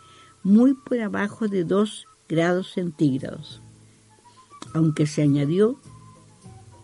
muy 0.43 0.75
por 0.75 0.99
abajo 0.99 1.47
de 1.47 1.63
2 1.63 2.05
grados 2.29 2.73
centígrados, 2.73 3.63
aunque 4.75 5.07
se 5.07 5.23
añadió 5.23 5.79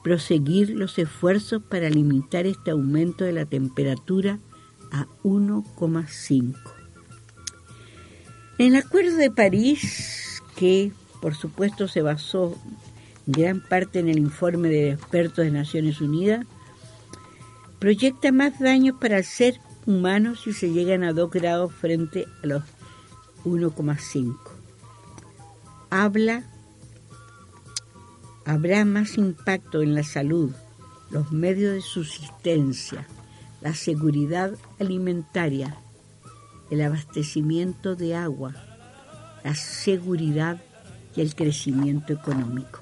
proseguir 0.04 0.72
los 0.72 0.98
esfuerzos 0.98 1.62
para 1.62 1.92
limitar 1.92 2.48
este 2.48 2.72
aumento 2.72 3.24
de 3.24 3.34
la 3.34 3.46
temperatura 3.46 4.40
a 4.92 5.06
1,5. 5.22 6.56
En 8.58 8.74
el 8.74 8.76
Acuerdo 8.78 9.16
de 9.16 9.30
París, 9.30 10.42
que 10.56 10.92
por 11.22 11.36
supuesto 11.36 11.88
se 11.88 12.02
basó 12.02 12.56
gran 13.26 13.62
parte 13.62 14.00
en 14.00 14.10
el 14.10 14.18
informe 14.18 14.70
de 14.70 14.92
expertos 14.92 15.46
de 15.46 15.52
Naciones 15.52 16.02
Unidas, 16.02 16.46
proyecta 17.80 18.32
más 18.32 18.60
daños 18.60 18.96
para 19.00 19.18
el 19.18 19.24
ser 19.24 19.60
humano 19.86 20.36
si 20.36 20.54
se 20.54 20.72
llegan 20.72 21.04
a 21.04 21.14
2 21.14 21.32
grados 21.32 21.74
frente 21.74 22.26
a 22.44 22.48
los 22.48 22.64
1,5. 23.46 24.36
Habla, 25.90 26.44
habrá 28.46 28.86
más 28.86 29.18
impacto 29.18 29.82
en 29.82 29.96
la 29.96 30.04
salud, 30.04 30.52
los 31.10 31.32
medios 31.32 31.74
de 31.74 31.82
subsistencia, 31.82 33.08
la 33.62 33.74
seguridad 33.74 34.54
alimentaria, 34.80 35.78
el 36.70 36.82
abastecimiento 36.82 37.96
de 37.96 38.16
agua, 38.16 38.56
la 39.44 39.56
seguridad 39.56 40.62
el 41.22 41.36
crecimiento 41.36 42.14
económico. 42.14 42.82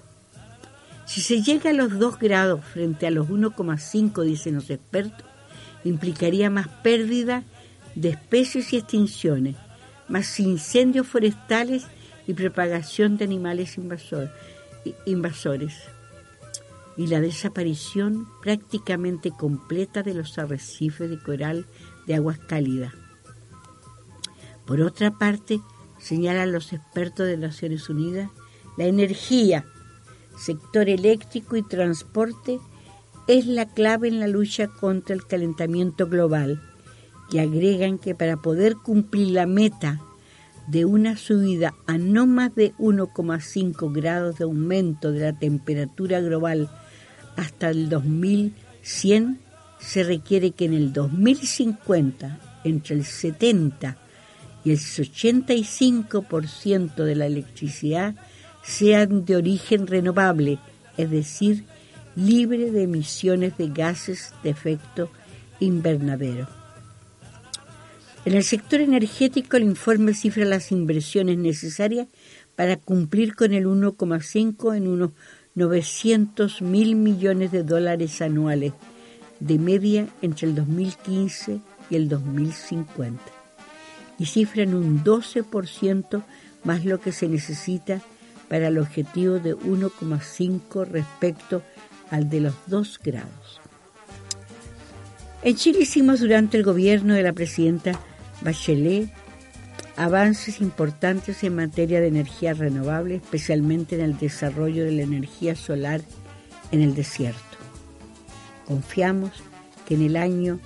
Si 1.05 1.21
se 1.21 1.41
llega 1.41 1.69
a 1.69 1.73
los 1.73 1.97
2 1.97 2.19
grados 2.19 2.65
frente 2.65 3.07
a 3.07 3.11
los 3.11 3.27
1,5, 3.29 4.23
dicen 4.23 4.55
los 4.55 4.69
expertos, 4.69 5.25
implicaría 5.83 6.49
más 6.49 6.67
pérdida 6.67 7.43
de 7.95 8.09
especies 8.09 8.73
y 8.73 8.77
extinciones, 8.77 9.55
más 10.09 10.39
incendios 10.39 11.07
forestales 11.07 11.85
y 12.27 12.33
propagación 12.33 13.17
de 13.17 13.25
animales 13.25 13.77
invasores, 15.05 15.73
y 16.97 17.07
la 17.07 17.21
desaparición 17.21 18.27
prácticamente 18.41 19.31
completa 19.31 20.03
de 20.03 20.13
los 20.13 20.37
arrecifes 20.37 21.09
de 21.09 21.19
coral 21.19 21.65
de 22.05 22.15
aguas 22.15 22.39
cálidas. 22.39 22.93
Por 24.65 24.81
otra 24.81 25.11
parte, 25.11 25.61
señalan 25.99 26.51
los 26.51 26.73
expertos 26.73 27.27
de 27.27 27.37
Naciones 27.37 27.89
Unidas, 27.89 28.29
la 28.77 28.85
energía, 28.85 29.65
sector 30.37 30.89
eléctrico 30.89 31.55
y 31.55 31.63
transporte 31.63 32.59
es 33.27 33.45
la 33.45 33.65
clave 33.65 34.07
en 34.07 34.19
la 34.19 34.27
lucha 34.27 34.67
contra 34.67 35.13
el 35.15 35.25
calentamiento 35.25 36.07
global 36.07 36.61
y 37.31 37.39
agregan 37.39 37.97
que 37.97 38.15
para 38.15 38.37
poder 38.37 38.75
cumplir 38.75 39.29
la 39.29 39.45
meta 39.45 39.99
de 40.67 40.85
una 40.85 41.17
subida 41.17 41.73
a 41.87 41.97
no 41.97 42.25
más 42.25 42.53
de 42.55 42.73
1,5 42.75 43.91
grados 43.93 44.37
de 44.37 44.43
aumento 44.45 45.11
de 45.11 45.19
la 45.21 45.33
temperatura 45.33 46.21
global 46.21 46.69
hasta 47.35 47.69
el 47.69 47.89
2100, 47.89 49.39
se 49.79 50.03
requiere 50.03 50.51
que 50.51 50.65
en 50.65 50.73
el 50.73 50.93
2050 50.93 52.39
entre 52.63 52.95
el 52.95 53.05
70 53.05 53.97
y 54.67 54.71
el 54.71 54.79
85% 54.79 56.95
de 56.95 57.15
la 57.15 57.25
electricidad 57.25 58.15
sean 58.63 59.23
de 59.23 59.37
origen 59.37 59.87
renovable, 59.87 60.59
es 60.97 61.09
decir, 61.09 61.63
libre 62.17 62.69
de 62.71 62.83
emisiones 62.83 63.57
de 63.57 63.69
gases 63.69 64.33
de 64.43 64.49
efecto 64.49 65.09
invernadero. 65.61 66.49
En 68.25 68.33
el 68.33 68.43
sector 68.43 68.81
energético, 68.81 69.55
el 69.55 69.63
informe 69.63 70.13
cifra 70.13 70.43
las 70.43 70.73
inversiones 70.73 71.37
necesarias 71.37 72.07
para 72.57 72.75
cumplir 72.75 73.35
con 73.35 73.53
el 73.53 73.67
1,5 73.67 74.75
en 74.75 74.89
unos 74.89 75.11
900 75.55 76.61
mil 76.61 76.97
millones 76.97 77.53
de 77.53 77.63
dólares 77.63 78.21
anuales, 78.21 78.73
de 79.39 79.59
media 79.59 80.09
entre 80.21 80.49
el 80.49 80.55
2015 80.55 81.61
y 81.89 81.95
el 81.95 82.09
2050, 82.09 83.36
y 84.19 84.25
cifran 84.25 84.73
un 84.73 85.03
12% 85.03 86.23
más 86.63 86.85
lo 86.85 86.99
que 86.99 87.11
se 87.11 87.27
necesita 87.27 88.01
para 88.49 88.67
el 88.67 88.77
objetivo 88.77 89.39
de 89.39 89.55
1,5 89.55 90.87
respecto 90.87 91.61
al 92.09 92.29
de 92.29 92.41
los 92.41 92.55
2 92.67 92.99
grados. 93.03 93.61
En 95.43 95.55
Chile 95.55 95.79
hicimos 95.81 96.19
durante 96.19 96.57
el 96.57 96.63
gobierno 96.63 97.13
de 97.13 97.23
la 97.23 97.33
presidenta 97.33 97.99
Bachelet 98.41 99.09
avances 99.95 100.61
importantes 100.61 101.43
en 101.43 101.55
materia 101.55 101.99
de 101.99 102.07
energía 102.07 102.53
renovable, 102.53 103.15
especialmente 103.15 103.95
en 103.95 104.01
el 104.01 104.17
desarrollo 104.17 104.85
de 104.85 104.91
la 104.91 105.01
energía 105.01 105.55
solar 105.55 106.01
en 106.71 106.81
el 106.81 106.93
desierto. 106.93 107.41
Confiamos 108.65 109.31
que 109.87 109.95
en 109.95 110.03
el 110.03 110.17
año 110.17 110.59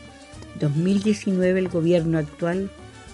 2019 0.60 1.60
el 1.60 1.70
gobierno 1.70 2.18
actual 2.18 2.72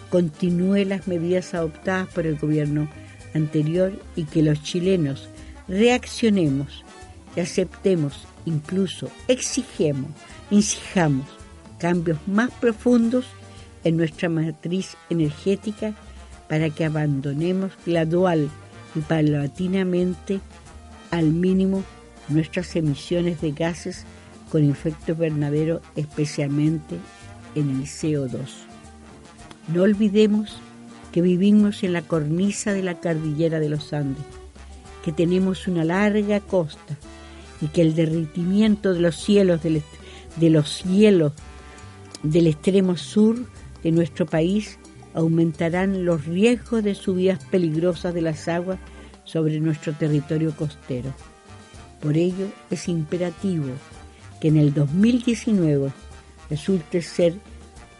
continúe 0.09 0.85
las 0.85 1.07
medidas 1.07 1.53
adoptadas 1.53 2.07
por 2.09 2.25
el 2.25 2.37
gobierno 2.37 2.87
anterior 3.33 3.93
y 4.15 4.23
que 4.23 4.41
los 4.41 4.61
chilenos 4.63 5.29
reaccionemos 5.67 6.83
y 7.35 7.41
aceptemos, 7.41 8.25
incluso 8.45 9.09
exigemos, 9.27 10.11
exijamos 10.49 11.27
cambios 11.77 12.17
más 12.27 12.51
profundos 12.51 13.25
en 13.83 13.97
nuestra 13.97 14.29
matriz 14.29 14.97
energética 15.09 15.93
para 16.49 16.69
que 16.69 16.85
abandonemos 16.85 17.71
gradual 17.85 18.49
y 18.95 18.99
paulatinamente 19.01 20.39
al 21.11 21.25
mínimo 21.25 21.83
nuestras 22.29 22.75
emisiones 22.75 23.41
de 23.41 23.51
gases 23.51 24.05
con 24.51 24.69
efecto 24.69 25.11
invernadero, 25.11 25.81
especialmente 25.95 26.97
en 27.55 27.69
el 27.69 27.83
CO2. 27.83 28.67
No 29.67 29.83
olvidemos 29.83 30.59
que 31.11 31.21
vivimos 31.21 31.83
en 31.83 31.93
la 31.93 32.01
cornisa 32.01 32.73
de 32.73 32.83
la 32.83 32.95
cordillera 32.95 33.59
de 33.59 33.69
los 33.69 33.91
Andes, 33.93 34.23
que 35.03 35.11
tenemos 35.11 35.67
una 35.67 35.83
larga 35.83 36.39
costa 36.39 36.97
y 37.61 37.67
que 37.67 37.81
el 37.81 37.95
derritimiento 37.95 38.93
de 38.93 39.01
los 39.01 39.15
cielos 39.15 39.63
del, 39.63 39.81
de 40.37 40.49
los 40.49 40.83
hielos 40.83 41.33
del 42.23 42.47
extremo 42.47 42.97
sur 42.97 43.37
de 43.83 43.91
nuestro 43.91 44.25
país 44.25 44.79
aumentarán 45.13 46.05
los 46.05 46.25
riesgos 46.25 46.83
de 46.83 46.95
subidas 46.95 47.43
peligrosas 47.45 48.13
de 48.13 48.21
las 48.21 48.47
aguas 48.47 48.79
sobre 49.23 49.59
nuestro 49.59 49.93
territorio 49.93 50.55
costero. 50.55 51.13
Por 52.01 52.17
ello 52.17 52.47
es 52.69 52.87
imperativo 52.87 53.65
que 54.39 54.49
en 54.49 54.57
el 54.57 54.73
2019 54.73 55.91
resulte 56.49 57.01
ser 57.01 57.33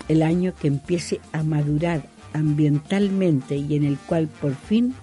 el 0.08 0.24
año 0.24 0.54
que 0.60 0.68
empiece 0.68 1.20
a 1.32 1.44
madurar 1.44 2.04
ambientalmente 2.34 3.56
y 3.56 3.76
en 3.76 3.84
el 3.84 3.98
cual 3.98 4.28
por 4.28 4.56
fin 4.56 4.94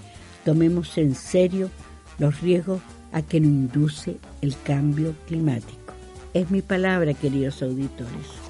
tomemos 0.44 0.96
en 0.98 1.14
serio 1.14 1.70
los 2.18 2.40
riesgos 2.40 2.80
a 3.12 3.22
que 3.22 3.40
nos 3.40 3.48
induce 3.48 4.16
el 4.40 4.55
cambio 4.64 5.14
climático. 5.26 5.94
Es 6.32 6.50
mi 6.50 6.62
palabra, 6.62 7.14
queridos 7.14 7.62
auditores. 7.62 8.44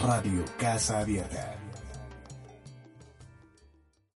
Radio 0.00 0.44
Casa 0.58 1.00
Abierta 1.00 1.57